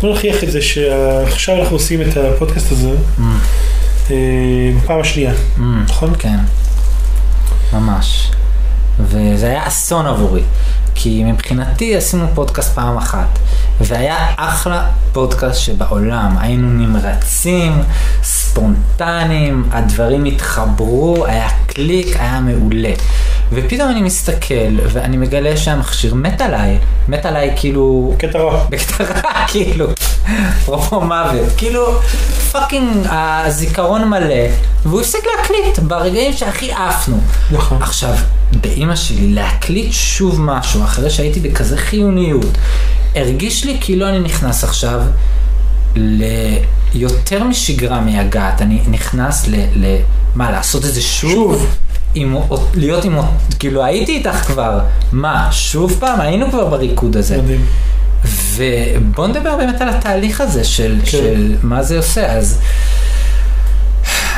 [0.01, 2.89] בוא נכריח את זה שעכשיו אנחנו עושים את הפודקאסט הזה
[4.11, 4.16] אה,
[4.78, 6.14] בפעם השנייה, Mm, נכון?
[6.20, 6.38] כן,
[7.74, 8.32] ממש.
[8.99, 10.41] וזה היה אסון עבורי,
[10.96, 13.39] כי מבחינתי עשינו פודקאסט פעם אחת,
[13.82, 17.84] והיה אחלה פודקאסט שבעולם, היינו נמרצים,
[18.24, 22.94] ספונטניים, הדברים התחברו, היה קליק, היה מעולה.
[23.52, 26.78] ופתאום אני מסתכל, ואני מגלה שהמכשיר מת עליי,
[27.08, 28.16] מת עליי כאילו...
[28.18, 28.66] קטע רע.
[28.70, 29.88] בקטע רע, כאילו,
[30.50, 32.00] אפרופו מוות, כאילו,
[32.51, 34.46] fucking הזיכרון מלא,
[34.86, 37.18] והוא הפסיק להקליט ברגעים שהכי עפנו.
[37.52, 37.82] נכון.
[37.82, 38.14] עכשיו,
[38.62, 42.58] באימא שלי, להקליט שוב משהו, אחרי שהייתי בכזה חיוניות,
[43.16, 45.02] הרגיש לי כאילו אני נכנס עכשיו
[45.96, 49.56] ליותר משגרה מייגעת, אני נכנס ל...
[49.76, 49.98] ל
[50.36, 51.32] מה, לעשות את זה שוב?
[51.32, 51.76] שוב.
[52.16, 52.36] עם,
[52.76, 53.18] להיות עם,
[53.59, 54.80] כאילו הייתי איתך כבר,
[55.11, 56.22] מה, שוב פעם?
[56.22, 57.41] היינו כבר בריקוד הזה.
[57.41, 57.66] מדהים.
[58.55, 61.05] ובוא נדבר באמת על התהליך הזה של, כן.
[61.05, 62.38] של מה זה עושה.
[62.38, 62.59] אז,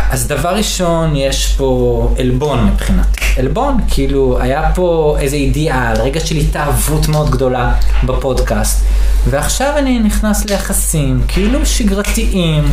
[0.10, 3.22] אז דבר ראשון, יש פה עלבון מבחינתי.
[3.38, 7.74] עלבון, כאילו, היה פה איזה אידיאל, רגע של התאהבות מאוד גדולה
[8.06, 8.86] בפודקאסט.
[9.30, 12.64] ועכשיו אני נכנס ליחסים כאילו שגרתיים,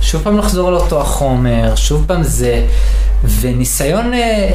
[0.00, 2.66] שוב פעם לחזור על אותו החומר, שוב פעם זה,
[3.24, 4.50] וניסיון, אה,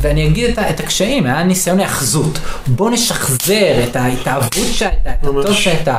[0.00, 2.38] ואני אגיד את, את הקשיים, היה ניסיון להאחזות.
[2.66, 5.52] בוא נשחזר את ההתאהבות שהייתה, את הטוב.
[5.52, 5.96] שהייתה.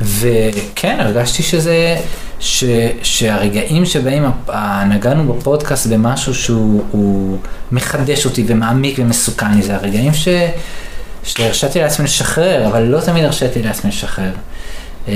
[0.00, 1.96] וכן, הרגשתי שזה,
[2.40, 2.64] ש,
[3.02, 7.38] שהרגעים שבהם ה- נגענו בפודקאסט במשהו שהוא הוא
[7.72, 10.28] מחדש אותי ומעמיק ומסוכן לי, זה הרגעים ש,
[11.24, 14.30] שהרשיתי לעצמי לשחרר, אבל לא תמיד הרשיתי לעצמי לשחרר.
[15.08, 15.14] אה,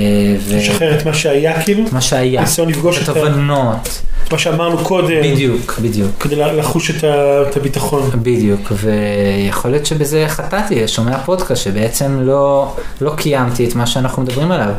[0.49, 5.21] לשחרר את מה שהיה כאילו, מה שהיה, ניסיון לפגוש את התובנות, את מה שאמרנו קודם,
[5.23, 6.11] בדיוק, בדיוק.
[6.19, 8.09] כדי לחוש את הביטחון.
[8.21, 14.51] בדיוק, ויכול להיות שבזה חטאתי, שומע פודקאסט, שבעצם לא, לא קיימתי את מה שאנחנו מדברים
[14.51, 14.69] עליו,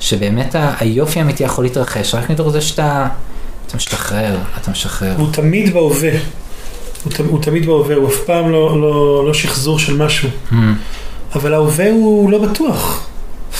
[0.00, 3.06] שבאמת היופי האמיתי יכול להתרחש רק מתוך זה שאתה
[3.66, 5.12] אתה משחרר, אתה משחרר.
[5.18, 6.10] הוא תמיד בהווה.
[7.04, 10.28] הוא, ת- הוא תמיד בהווה, הוא אף פעם לא, לא, לא שחזור של משהו.
[10.52, 10.54] Mm,
[11.34, 13.06] אבל ההווה הוא לא בטוח.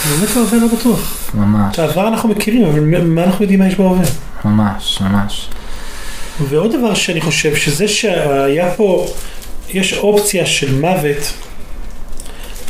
[0.09, 1.31] באמת ההווה לא בטוח.
[1.35, 4.05] ממש, את העבר אנחנו מכירים, אבל מה אנחנו יודעים מה יש בהווה?
[4.45, 5.49] ממש, ממש.
[6.49, 9.07] ועוד דבר שאני חושב, שזה שהיה פה,
[9.71, 11.33] יש אופציה של מוות,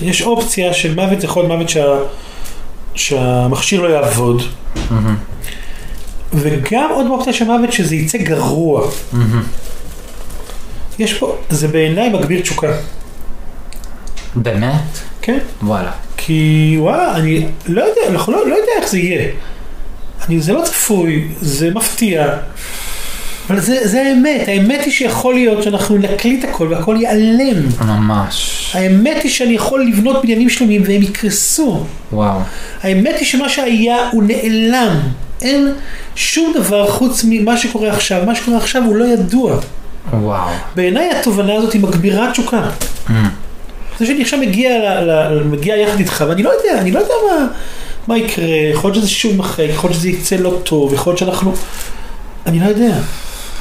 [0.03, 1.97] יש אופציה של מוות, זה יכול להיות מוות שה,
[2.95, 4.43] שהמכשיר לא יעבוד,
[4.91, 5.17] מהמם,
[6.33, 8.87] וגם עוד אופציה של מוות שזה יצא גרוע.
[9.13, 9.43] מהמם.
[10.99, 12.73] יש פה, זה בעיניי מגביר תשוקה,
[14.35, 14.99] באמת?
[15.23, 15.39] כן?
[15.63, 15.91] וואלה.
[16.17, 19.29] כי וואלה, אני לא יודע, אנחנו לא, לא יודע איך זה יהיה.
[20.29, 22.37] אני, זה לא צפוי, זה מפתיע.
[23.51, 27.69] אבל זה, זה האמת, האמת היא שיכול להיות שאנחנו נקליט הכל והכל ייעלם.
[27.81, 28.71] ממש.
[28.75, 31.85] האמת היא שאני יכול לבנות בניינים שלמים והם יקרסו.
[32.13, 32.41] וואו.
[32.83, 35.01] האמת היא שמה שהיה הוא נעלם.
[35.43, 35.73] אין
[36.15, 38.23] שום דבר חוץ ממה שקורה עכשיו.
[38.27, 39.57] מה שקורה עכשיו הוא לא ידוע.
[40.13, 40.51] וואו.
[40.75, 42.71] בעיניי התובנה הזאת היא מגבירה תשוקה.
[43.09, 43.13] Mm,
[44.01, 47.15] זה שאני עכשיו מגיע, ל, ל, מגיע יחד איתך, ואני לא יודע, אני לא יודע
[47.31, 47.47] מה,
[48.07, 51.19] מה יקרה, יכול להיות שזה שוב יימחק, יכול להיות שזה יצא לא טוב, יכול להיות
[51.19, 51.53] שאנחנו...
[52.47, 52.95] אני לא יודע.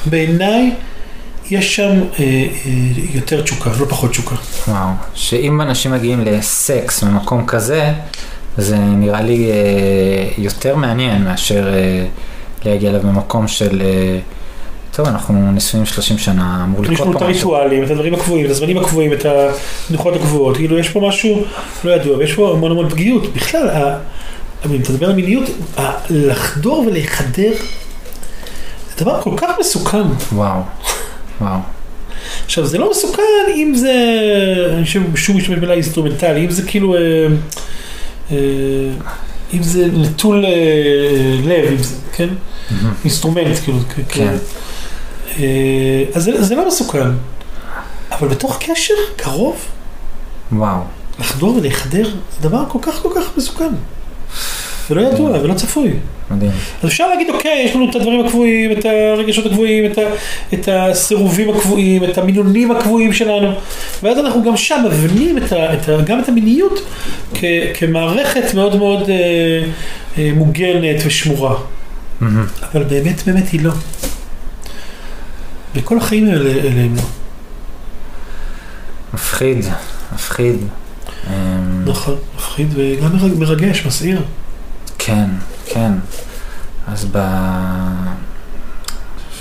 [0.06, 0.74] בעיניי
[1.50, 2.46] יש שם אה, אה,
[3.14, 4.34] יותר תשוקה, לא פחות תשוקה.
[4.68, 4.88] וואו.
[5.14, 7.92] שאם אנשים מגיעים לסקס במקום כזה,
[8.56, 12.06] זה נראה לי אה, יותר מעניין מאשר אה,
[12.64, 13.82] להגיע אליו במקום של...
[13.84, 14.18] אה,
[15.00, 17.54] טוב, אנחנו נשואים 30 שנה, אמור יש לקרות לנו את פה משהו.
[17.54, 21.44] הריטואלים, את הדברים הקבועים, את הזמנים הקבועים, את המנוחות הקבועות, כאילו יש פה משהו
[21.84, 23.34] לא ידוע, ויש פה המון המון פגיעות.
[23.34, 23.68] בכלל,
[24.66, 25.44] אם אתה מדבר על מיניות,
[26.10, 27.52] לחדור ולהיחדר,
[28.88, 30.02] זה דבר כל כך מסוכן.
[30.32, 30.60] וואו.
[31.40, 31.58] וואו.
[32.44, 33.22] עכשיו זה לא מסוכן
[33.54, 33.94] אם זה,
[34.72, 37.00] אני חושב שוב משתמש במילה אינסטרומנטלי, אם זה כאילו, אה,
[38.32, 38.36] אה,
[39.54, 40.50] אם זה נטול אה,
[41.44, 42.28] לב, אם זה, כן?
[43.04, 43.78] instrument כאילו,
[44.08, 44.36] כן.
[45.40, 47.08] אה, אז זה, זה לא מסוכן,
[48.12, 49.56] אבל בתוך קשר קרוב,
[50.52, 50.80] וואו.
[51.18, 53.72] לחדור ולהיחדר, זה דבר כל כך כל כך מסוכן.
[54.90, 55.90] ולא ידוע ולא צפוי.
[56.30, 56.50] מדהים.
[56.82, 60.02] אז אפשר להגיד, אוקיי, יש לנו את הדברים הקבועים, את הרגשות הקבועים, את, ה,
[60.54, 63.52] את הסירובים הקבועים, את המינונים הקבועים שלנו,
[64.02, 66.80] ואז אנחנו גם שם מבנים את ה, את ה, גם את המיניות
[67.34, 69.16] כ, כמערכת מאוד מאוד אה,
[70.18, 71.56] אה, מוגנת ושמורה.
[72.20, 72.46] מהמם.
[72.72, 73.72] אבל באמת באמת היא לא.
[75.74, 77.02] וכל החיים האלה אלה הם לא.
[79.14, 79.64] מפחיד.
[80.14, 80.56] מפחיד.
[81.26, 84.22] אמ, נכון, מפחיד וגם מרג- מרגש, מסעיר.
[84.98, 85.26] כן,
[85.66, 85.92] כן.
[86.88, 87.18] אז ב...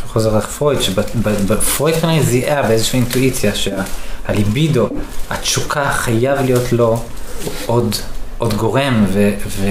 [0.07, 4.89] חוזר לפרויד, שבפרויד כנראה זיהה באיזושהי אינטואיציה שהליבידו,
[5.30, 7.03] התשוקה חייב להיות לו
[7.65, 7.95] עוד,
[8.38, 9.32] עוד גורם, ו...
[9.47, 9.65] ו...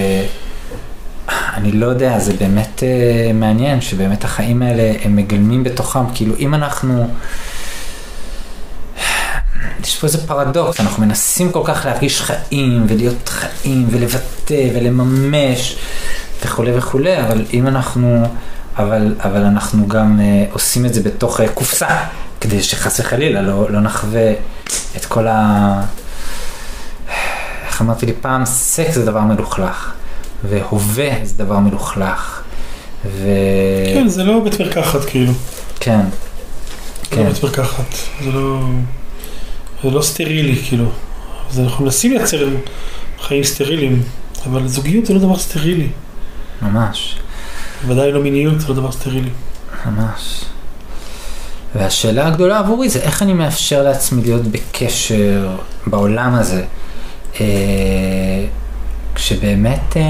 [1.59, 6.53] אני לא יודע, זה באמת uh, מעניין שבאמת החיים האלה הם מגלמים בתוכם, כאילו אם
[6.53, 7.07] אנחנו,
[9.83, 15.75] יש פה איזה פרדוקס, אנחנו מנסים כל כך להרגיש חיים ולהיות חיים ולבטא ולממש
[16.45, 18.27] וכולי וכולי, אבל אם אנחנו,
[18.77, 21.97] אבל, אבל אנחנו גם uh, עושים את זה בתוך uh, קופסה,
[22.41, 24.33] כדי שחס וחלילה לא, לא נחווה
[24.97, 25.81] את כל ה...
[27.67, 29.93] איך אמרתי לי פעם, סקס זה דבר מלוכלך,
[30.43, 32.41] והווה זה דבר מלוכלך,
[33.05, 33.27] ו...
[33.93, 35.33] כן, זה לא בית מרקחת כאילו.
[35.79, 36.01] כן,
[37.09, 37.95] זה לא כן, בית מרקחת.
[38.23, 38.59] זה לא...
[39.83, 40.85] זה לא סטרילי כאילו.
[41.49, 42.49] אז אנחנו מנסים לייצר
[43.21, 44.03] חיים סטריליים,
[44.45, 45.87] אבל זוגיות זה לא דבר סטרילי.
[46.61, 47.15] ממש,
[47.87, 49.29] ודאי לא מיניות זה לא דבר סטרילי.
[49.85, 50.45] ממש.
[51.75, 56.63] והשאלה הגדולה עבורי זה איך אני מאפשר לעצמי להיות בקשר בעולם הזה,
[57.41, 57.45] אה,
[59.19, 60.01] כשבאמת, אה,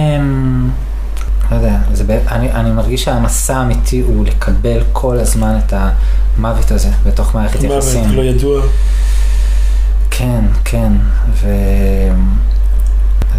[1.52, 5.74] לא יודע, זה, אני, אני מרגיש שהמסע האמיתי הוא לקבל כל הזמן את
[6.38, 8.12] המוות הזה בתוך מערכת מוות, יחסים.
[8.12, 8.62] לא ידוע.
[10.12, 10.92] כן, כן,
[11.34, 11.48] ו...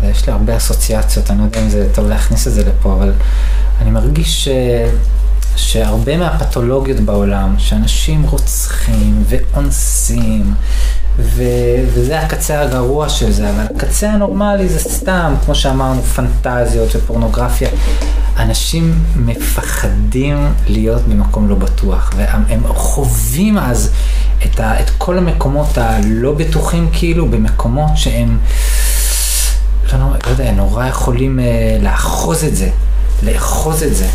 [0.00, 2.92] יודע, יש לי הרבה אסוציאציות, אני לא יודע אם זה טוב להכניס את זה לפה,
[2.92, 3.12] אבל
[3.80, 4.48] אני מרגיש ש...
[5.56, 10.54] שהרבה מהפתולוגיות בעולם, שאנשים רוצחים ואונסים,
[11.22, 11.42] ו...
[11.94, 17.68] וזה הקצה הגרוע של זה, אבל הקצה הנורמלי זה סתם, כמו שאמרנו, פנטזיות ופורנוגרפיה.
[18.36, 23.90] אנשים מפחדים להיות במקום לא בטוח, והם הם חווים אז
[24.44, 28.38] את, ה, את כל המקומות הלא בטוחים כאילו, במקומות שהם,
[29.92, 32.70] לא, לא, יודע, נורא יכולים אה, לאחוז את זה,
[33.22, 34.06] לאחוז את זה.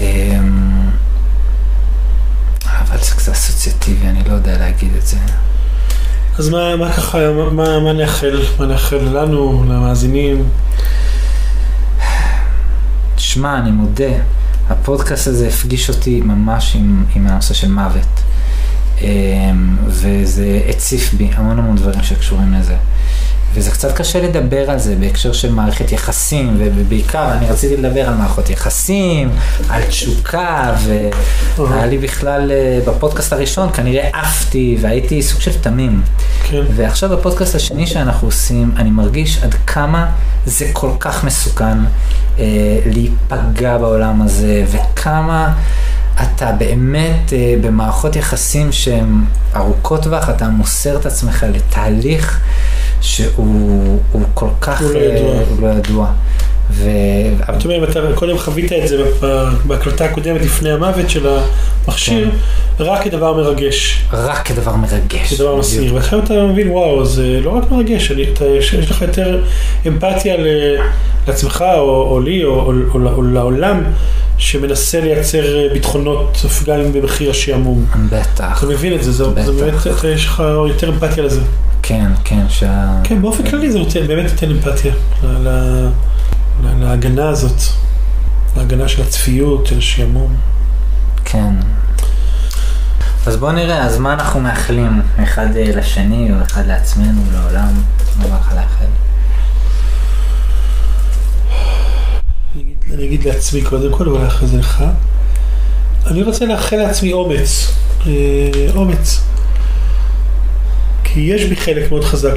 [0.00, 0.38] אה,
[2.64, 5.16] אבל זה קצת אסוציאטיבי, אני לא יודע להגיד את זה.
[6.38, 8.42] אז מה, מה ככה, מה, מה, מה נאחל?
[8.58, 10.48] מה נאחל לנו, למאזינים?
[13.14, 14.12] תשמע, אני מודה,
[14.68, 18.20] הפודקאסט הזה הפגיש אותי ממש עם, עם הנושא של מוות.
[19.00, 22.76] אמ, וזה הציף בי המון המון דברים שקשורים לזה.
[23.54, 28.14] וזה קצת קשה לדבר על זה בהקשר של מערכת יחסים, ובעיקר אני רציתי לדבר על
[28.14, 29.30] מערכות יחסים,
[29.68, 30.74] על תשוקה,
[31.56, 36.02] והיה לי בכלל אה, בפודקאסט הראשון כנראה עפתי והייתי סוג של תמים.
[36.42, 36.62] כן.
[36.76, 40.10] ועכשיו בפודקאסט השני שאנחנו עושים, אני מרגיש עד כמה
[40.46, 41.78] זה כל כך מסוכן
[42.38, 42.44] אה,
[42.86, 45.54] להיפגע בעולם הזה, וכמה
[46.22, 49.24] אתה באמת אה, במערכות יחסים שהן
[49.56, 52.40] ארוכות טווח, אתה מוסר את עצמך לתהליך
[53.00, 53.46] שהוא
[54.12, 55.32] הוא כל כך הוא לא אה, ידוע.
[55.50, 56.06] הוא לא ידוע.
[56.70, 56.88] ו...
[57.52, 59.04] זאת אומרת, אתה קודם חווית את זה
[59.66, 61.26] בהקלטה הקודמת לפני המוות של
[61.86, 62.30] המכשיר,
[62.80, 65.34] רק כדבר מרגש, רק כדבר מרגש.
[65.34, 65.94] כדבר מסעיר.
[65.94, 69.42] ועכשיו אתה מבין, וואו, זה לא רק מרגש, אני- אתה- יש יש לך יותר
[69.86, 70.76] אמפתיה ל-
[71.28, 73.82] לעצמך, או או לי, או- או או- או לעולם,
[74.38, 77.86] שמנסה לייצר ביטחונות, גם אם במחיר השעמום.
[78.10, 79.24] בטח, אתה מבין את זה, זה.
[79.24, 79.74] באמת,
[80.14, 81.40] יש לך יותר אמפתיה לזה.
[81.82, 83.00] כן, כן, שה...
[83.04, 85.88] כן, באופן כללי זה נותן, באמת נותן אמפתיה ל- ל-
[86.64, 87.60] ל- להגנה הזאת,
[88.56, 90.36] להגנה של הצפיות, של השעמום.
[91.24, 91.54] כן.
[93.26, 97.68] אז בוא נראה, אז מה אנחנו מאחלים אחד אה, לשני או אחד לעצמנו, לעולם?
[98.18, 98.52] מה בא לך
[102.94, 104.84] אני אגיד- לעצמי קודם כל, אבל אחרי זה לך.
[106.06, 107.72] אני רוצה לאחל לעצמי אומץ.
[108.06, 108.12] אה,
[108.74, 109.20] אומץ.
[111.04, 112.34] כי יש בי חלק מאוד חזק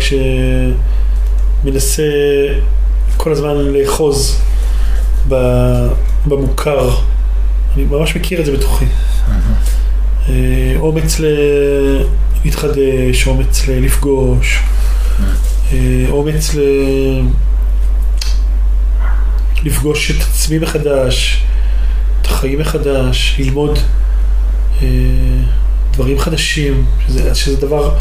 [1.64, 2.04] שמנסה
[3.18, 4.38] כל הזמן לאחוז
[6.28, 6.90] במוכר.
[7.76, 8.86] אני ממש מכיר את זה בתוכי.
[10.30, 10.34] אה,
[10.80, 11.20] אומץ
[12.46, 14.60] להתחדש, אומץ לפגוש,
[15.74, 15.78] אה,
[16.10, 16.60] אומץ ל...
[19.64, 21.44] לפגוש את עצמי מחדש,
[22.22, 23.80] את החיים מחדש, ללמוד
[24.82, 24.88] אה,
[25.94, 27.94] דברים חדשים, שזה, שזה דבר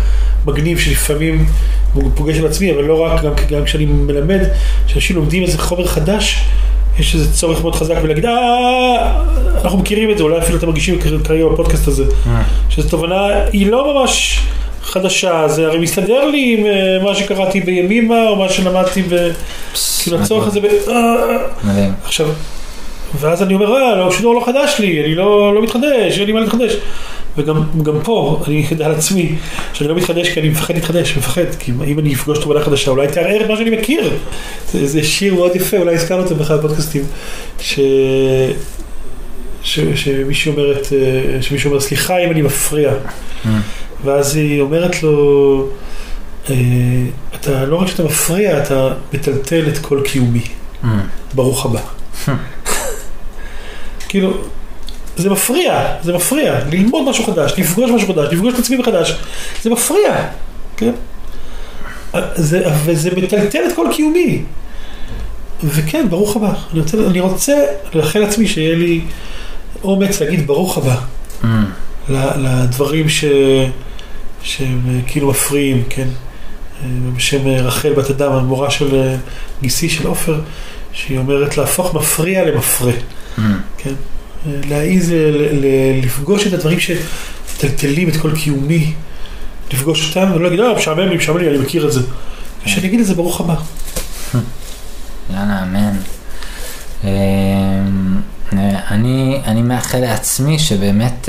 [0.46, 1.46] מגניב שלפעמים
[1.94, 4.40] הוא פוגש על עצמי, אבל לא רק, גם, גם כשאני מלמד,
[4.86, 6.44] כשאנשים לומדים איזה חומר חדש,
[6.98, 9.22] יש איזה צורך מאוד חזק בלהגיד, אה,
[9.64, 12.04] אנחנו מכירים את זה, אולי אפילו אתם מרגישים כרגע בפודקאסט הזה,
[12.68, 14.40] שזו תובנה, היא לא ממש
[14.90, 19.30] חדשה, זה הרי מסתדר לי עם אה, מה שקראתי בימימה, או מה שלמדתי, ב...
[20.02, 20.64] כאילו הצורך הזה, ב...
[20.88, 21.90] אה.
[22.04, 22.28] עכשיו,
[23.20, 26.26] ואז אני אומר, אה, לא, שום דבר לא חדש לי, אני לא, לא מתחדש, אין
[26.26, 26.76] לי מה להתחדש.
[27.36, 29.32] וגם גם פה, אני יודע על עצמי,
[29.72, 33.08] שאני לא מתחדש כי אני מפחד להתחדש, מפחד, כי אם אני אפגוש תובנה חדשה, אולי
[33.08, 34.10] תערער את מה שאני מכיר.
[34.72, 37.02] זה, זה שיר מאוד יפה, אולי הזכרנו אותו באחד הפודקאסטים,
[37.60, 37.80] ש...
[39.62, 39.80] ש...
[39.94, 42.92] שמישהי אומרת, אה, שמישהו אומר, סליחה אם אני מפריע.
[44.04, 45.66] ואז היא אומרת לו,
[46.50, 46.54] אה,
[47.34, 50.42] אתה לא רק שאתה מפריע, אתה מטלטל את כל קיומי.
[50.82, 50.86] Mm.
[51.34, 51.80] ברוך הבא.
[54.08, 54.32] כאילו,
[55.16, 56.60] זה מפריע, זה מפריע.
[56.72, 59.16] ללמוד משהו חדש, לפגוש משהו חדש, לפגוש את עצמי מחדש,
[59.62, 60.28] זה מפריע,
[60.76, 60.92] כן?
[62.34, 64.42] זה, וזה מטלטל את כל קיומי.
[65.64, 66.52] וכן, ברוך הבא.
[66.72, 67.54] אני רוצה, אני רוצה
[67.94, 69.00] לאחל לעצמי שיהיה לי
[69.84, 70.96] אומץ להגיד ברוך הבא
[71.42, 72.12] Mm.
[72.36, 73.24] לדברים ש...
[74.42, 76.08] שהם אה, כאילו מפריעים, כן?
[76.82, 79.14] אה, בשם אה, רחל בת אדם, המורה של
[79.62, 80.40] גיסי של עופר,
[80.92, 82.92] שהיא אומרת להפוך מפריע למפרה,
[83.38, 83.42] Mm.
[83.78, 83.92] כן?
[84.46, 85.12] להעיז
[86.02, 88.92] לפגוש את הדברים שמטלטלים את כל קיומי,
[89.72, 92.00] לפגוש אותם, ולא להגיד, אה, משעמם לי, משעמם לי, אני מכיר את זה.
[92.66, 93.54] ושאני אגיד לזה ברוך הבא.
[95.30, 95.96] יאללה, אמן.
[97.04, 97.08] אמ,
[98.90, 101.28] אני, אני מאחל לעצמי שבאמת...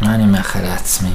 [0.00, 1.10] מה אני מאחל לעצמי?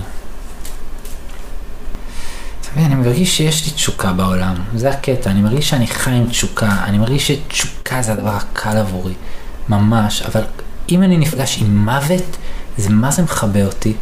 [2.61, 6.29] אתה מבין, אני מרגיש שיש לי תשוקה בעולם, זה הקטע, אני מרגיש שאני חי עם
[6.29, 9.13] תשוקה, אני מרגיש שתשוקה זה הדבר הקל עבורי,
[9.69, 10.41] ממש, אבל
[10.89, 12.37] אם אני נפגש עם מוות,
[12.77, 13.93] זה מה זה מכבה אותי,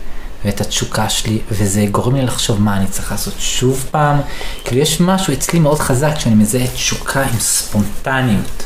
[0.45, 4.19] ואת התשוקה שלי, וזה גורם לי לחשוב מה אני צריך לעשות שוב פעם,
[4.65, 8.63] כאילו יש משהו אצלי מאוד חזק שאני מזהה תשוקה עם ספונטניות.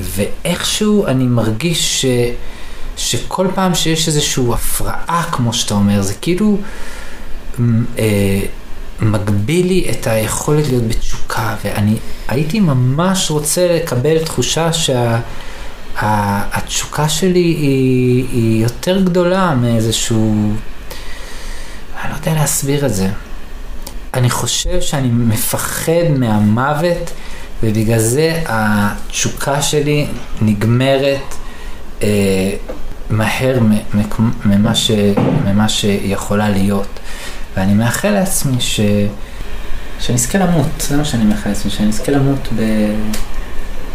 [0.00, 2.04] ואיכשהו אני מרגיש ש,
[3.00, 6.58] שכל פעם שיש איזושהי הפרעה, כמו שאתה אומר, זה כאילו
[7.98, 8.40] אה,
[9.00, 11.96] מגביל לי את היכולת להיות בתשוקה, ואני
[12.28, 14.70] הייתי ממש רוצה לקבל תחושה
[15.96, 20.52] שהתשוקה שלי היא, היא יותר גדולה מאיזשהו...
[22.02, 23.08] אני לא יודע להסביר את זה.
[24.14, 27.10] אני חושב שאני מפחד מהמוות,
[27.62, 30.06] ובגלל זה התשוקה שלי
[30.40, 31.34] נגמרת
[32.02, 32.50] אה,
[33.10, 33.58] מהר
[34.44, 34.90] ממה, ש,
[35.44, 37.00] ממה שיכולה להיות.
[37.56, 38.80] ואני מאחל לעצמי ש,
[40.00, 42.62] שאני אזכה למות, זה מה שאני מאחל לעצמי, שאני אזכה למות ב,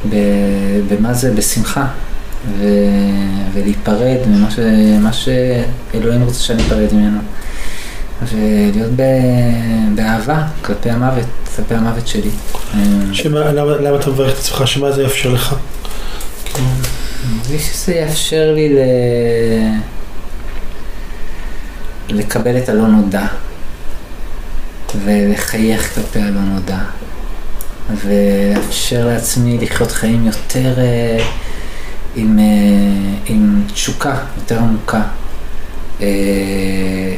[0.10, 0.16] ב,
[0.90, 1.86] במה זה, בשמחה,
[2.58, 2.66] ו,
[3.54, 4.60] ולהיפרד ממה ש,
[5.00, 7.20] מה שאלוהים רוצה שאני אפרד ממנו.
[8.24, 9.02] ולהיות ב,
[9.96, 12.30] באהבה כלפי המוות, כלפי המוות שלי.
[13.14, 14.68] שמה, למה, למה אתה מברך את עצמך?
[14.68, 15.56] שמה זה יאפשר לך?
[17.26, 18.80] כאילו, בלי שזה יאפשר לי ל...
[22.10, 23.26] לקבל את הלא נודע,
[25.06, 26.78] ולחייך כלפי הלא נודע,
[27.90, 31.26] ולאפשר לעצמי לחיות חיים יותר אה,
[32.16, 32.44] עם, אה,
[33.26, 35.02] עם תשוקה יותר עמוקה.
[36.02, 37.16] אה,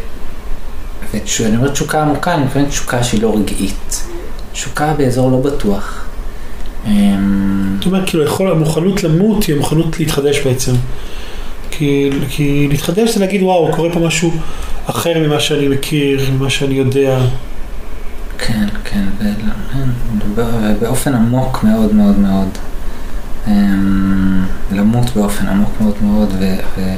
[1.14, 4.04] וכשאני אומר תשוקה עמוקה, אני מתכוון תשוקה שהיא לא רגעית.
[4.52, 6.07] תשוקה באזור לא בטוח.
[6.86, 10.72] אמ, זאת אומרת, כאילו, יכול, המוכנות למות היא המוכנות להתחדש בעצם.
[11.72, 14.32] כי, כי להתחדש זה להגיד, וואו, קורה פה משהו
[14.86, 17.20] אחר ממה שאני מכיר, ממה שאני יודע.
[18.38, 19.06] כן, כן,
[20.36, 22.48] ובאופן עמוק מאוד מאוד מאוד.
[23.48, 26.56] אמ, למות באופן עמוק מאוד מאוד, ו...
[26.78, 26.96] ו-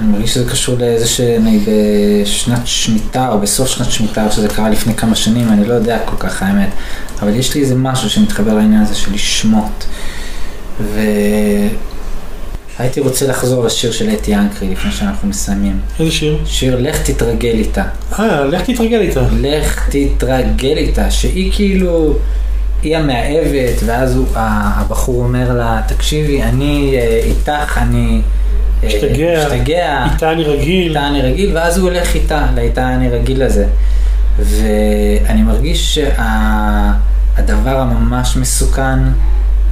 [0.00, 4.70] אני מרגיש שזה קשור לאיזה שאני בשנת שמיטה או בסוף שנת שמיטה, או שזה קרה
[4.70, 6.68] לפני כמה שנים, אני לא יודע כל כך האמת,
[7.22, 9.84] אבל יש לי איזה משהו שמתחבר לעניין הזה של לשמוט.
[12.78, 15.80] והייתי רוצה לחזור לשיר של אתי אנקרי לפני שאנחנו מסיימים.
[16.00, 16.38] איזה שיר?
[16.46, 17.84] שיר לך תתרגל איתה.
[18.18, 19.20] אה, לך תתרגל איתה.
[19.40, 22.14] לך תתרגל איתה, שהיא כאילו,
[22.82, 28.20] היא המאהבת, ואז הוא, הבחור אומר לה, תקשיבי, אני אה, איתך, אני
[28.86, 29.46] משתגע.
[29.46, 30.88] משתגע, איתה אני רגיל.
[30.88, 33.66] איתה אני רגיל, ואז הוא הולך איתה, לאיתה אני רגיל לזה.
[34.38, 38.98] ואני מרגיש שהדבר הממש מסוכן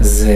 [0.01, 0.35] זה,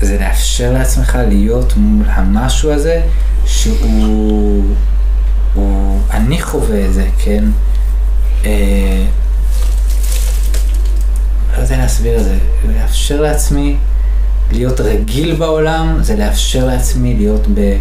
[0.00, 3.00] זה לאפשר לעצמך להיות מול המשהו הזה,
[3.46, 4.64] שהוא,
[5.54, 7.44] הוא, אני חווה את זה, כן?
[8.44, 9.04] אה,
[11.56, 12.36] לא יודע להסביר את זה,
[12.68, 13.76] לאפשר לעצמי
[14.52, 17.76] להיות רגיל בעולם, זה לאפשר לעצמי להיות ב,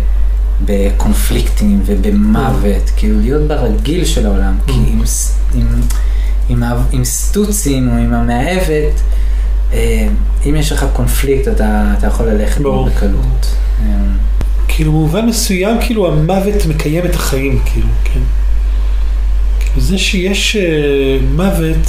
[0.66, 5.04] בקונפליקטים ובמוות, כאילו להיות ברגיל של העולם, כי עם,
[5.54, 5.68] עם,
[6.50, 9.02] עם, עם סטוצים או עם המאהבת,
[9.74, 10.08] אה,
[10.46, 12.62] אם יש לך קונפליקט אתה, אתה יכול ללכת.
[12.62, 13.56] מאוד בקלות.
[13.82, 13.86] אה,
[14.68, 18.20] כאילו, במובן מסוים, כאילו, המוות מקיים את החיים, כאילו, כן.
[19.60, 21.88] כאילו, זה שיש אה, מוות,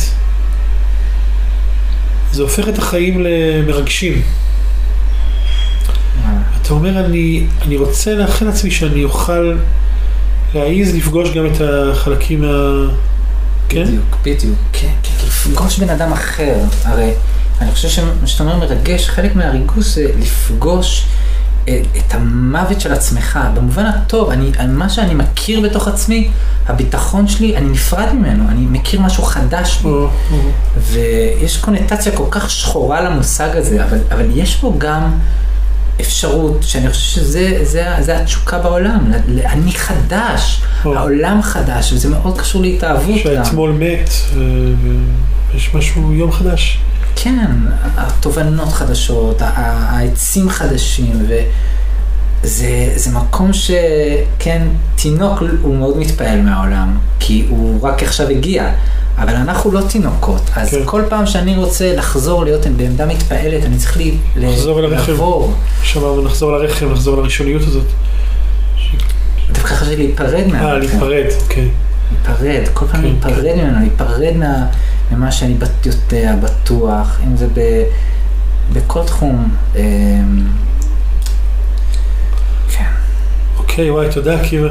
[2.33, 4.23] זה הופך את החיים למרגשים.
[6.63, 9.57] אתה אומר, אני, אני רוצה לאחל לעצמי שאני אוכל
[10.55, 12.87] להעיז לפגוש גם את החלקים ה...
[13.69, 13.85] כן?
[13.85, 16.55] בדיוק, בדיוק, כן, כן, לפגוש בן אדם אחר,
[16.85, 17.11] הרי
[17.61, 21.07] אני חושב שמה שאתה אומר מרגש, חלק מהריגוש זה לפגוש
[21.69, 26.31] אה, את המוות של עצמך, במובן הטוב, אני, מה שאני מכיר בתוך עצמי,
[26.67, 30.09] הביטחון שלי, אני נפרד ממנו, אני מכיר משהו חדש בי, או.
[30.79, 35.13] ויש קונוטציה כל כך שחורה למושג הזה, אבל, אבל יש בו גם
[36.01, 39.13] אפשרות, שאני חושב שזה זה, זה התשוקה בעולם,
[39.45, 40.97] אני חדש, או.
[40.97, 43.19] העולם חדש, וזה מאוד קשור להתאהבות גם.
[43.23, 44.11] שהאתמול מת,
[45.53, 46.79] ויש משהו, יום חדש.
[47.17, 47.47] כן,
[47.97, 51.27] התובנות חדשות, העצים חדשים,
[52.43, 54.63] וזה זה מקום שכן,
[54.97, 58.71] תינוק הוא מאוד מתפעל מהעולם, כי הוא רק עכשיו הגיע,
[59.19, 60.83] אבל אנחנו לא תינוקות, אז כן.
[60.85, 65.11] כל פעם שאני רוצה לחזור להיות בעמדה מתפעלת, אני צריך לי, ל- לחזור אל הרכב.
[65.11, 65.53] לעבור.
[65.83, 67.87] שאמרנו, נחזור לרחם, נחזור לראשוניות הזאת.
[69.53, 70.89] דווקא חשבתי להיפרד אה, מהרכב.
[71.03, 71.69] להיפרד, אוקיי.
[72.27, 74.67] להיפרד, כל פעם כן, להיפרד ממנו, להיפרד מה,
[75.13, 75.55] ממה שאני
[75.87, 77.61] יודע, בטוח, אם זה ב,
[78.73, 79.55] בכל תחום.
[79.77, 79.81] אמ,
[82.73, 82.85] כן.
[83.59, 84.69] אוקיי, וואי, תודה, עקיבא.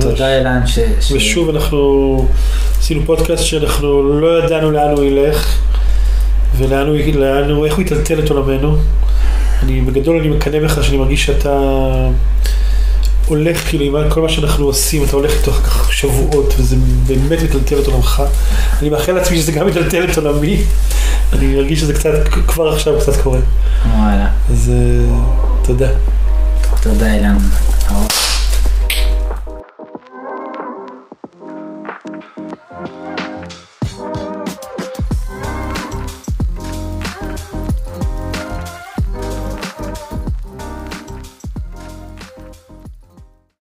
[0.00, 0.78] תודה אלן ש...
[1.12, 2.28] ושוב אנחנו
[2.78, 5.56] עשינו פודקאסט שאנחנו לא ידענו לאן הוא ילך
[6.56, 8.76] ולאן הוא, לאן הוא, איך הוא יטלטל את עולמנו.
[9.62, 11.60] אני בגדול אני מקנא בך שאני מרגיש שאתה
[13.26, 16.76] הולך כאילו עם כל מה שאנחנו עושים אתה הולך איתו אחר כך שבועות וזה
[17.06, 18.22] באמת מטלטל את עולמך.
[18.80, 20.62] אני מאחל לעצמי שזה גם יטלטל את עולמי.
[21.32, 23.38] אני מרגיש שזה קצת כבר עכשיו קצת קורה.
[23.96, 25.16] וואלה, אז אה,
[25.62, 25.88] תודה.
[26.82, 27.36] תודה אילן.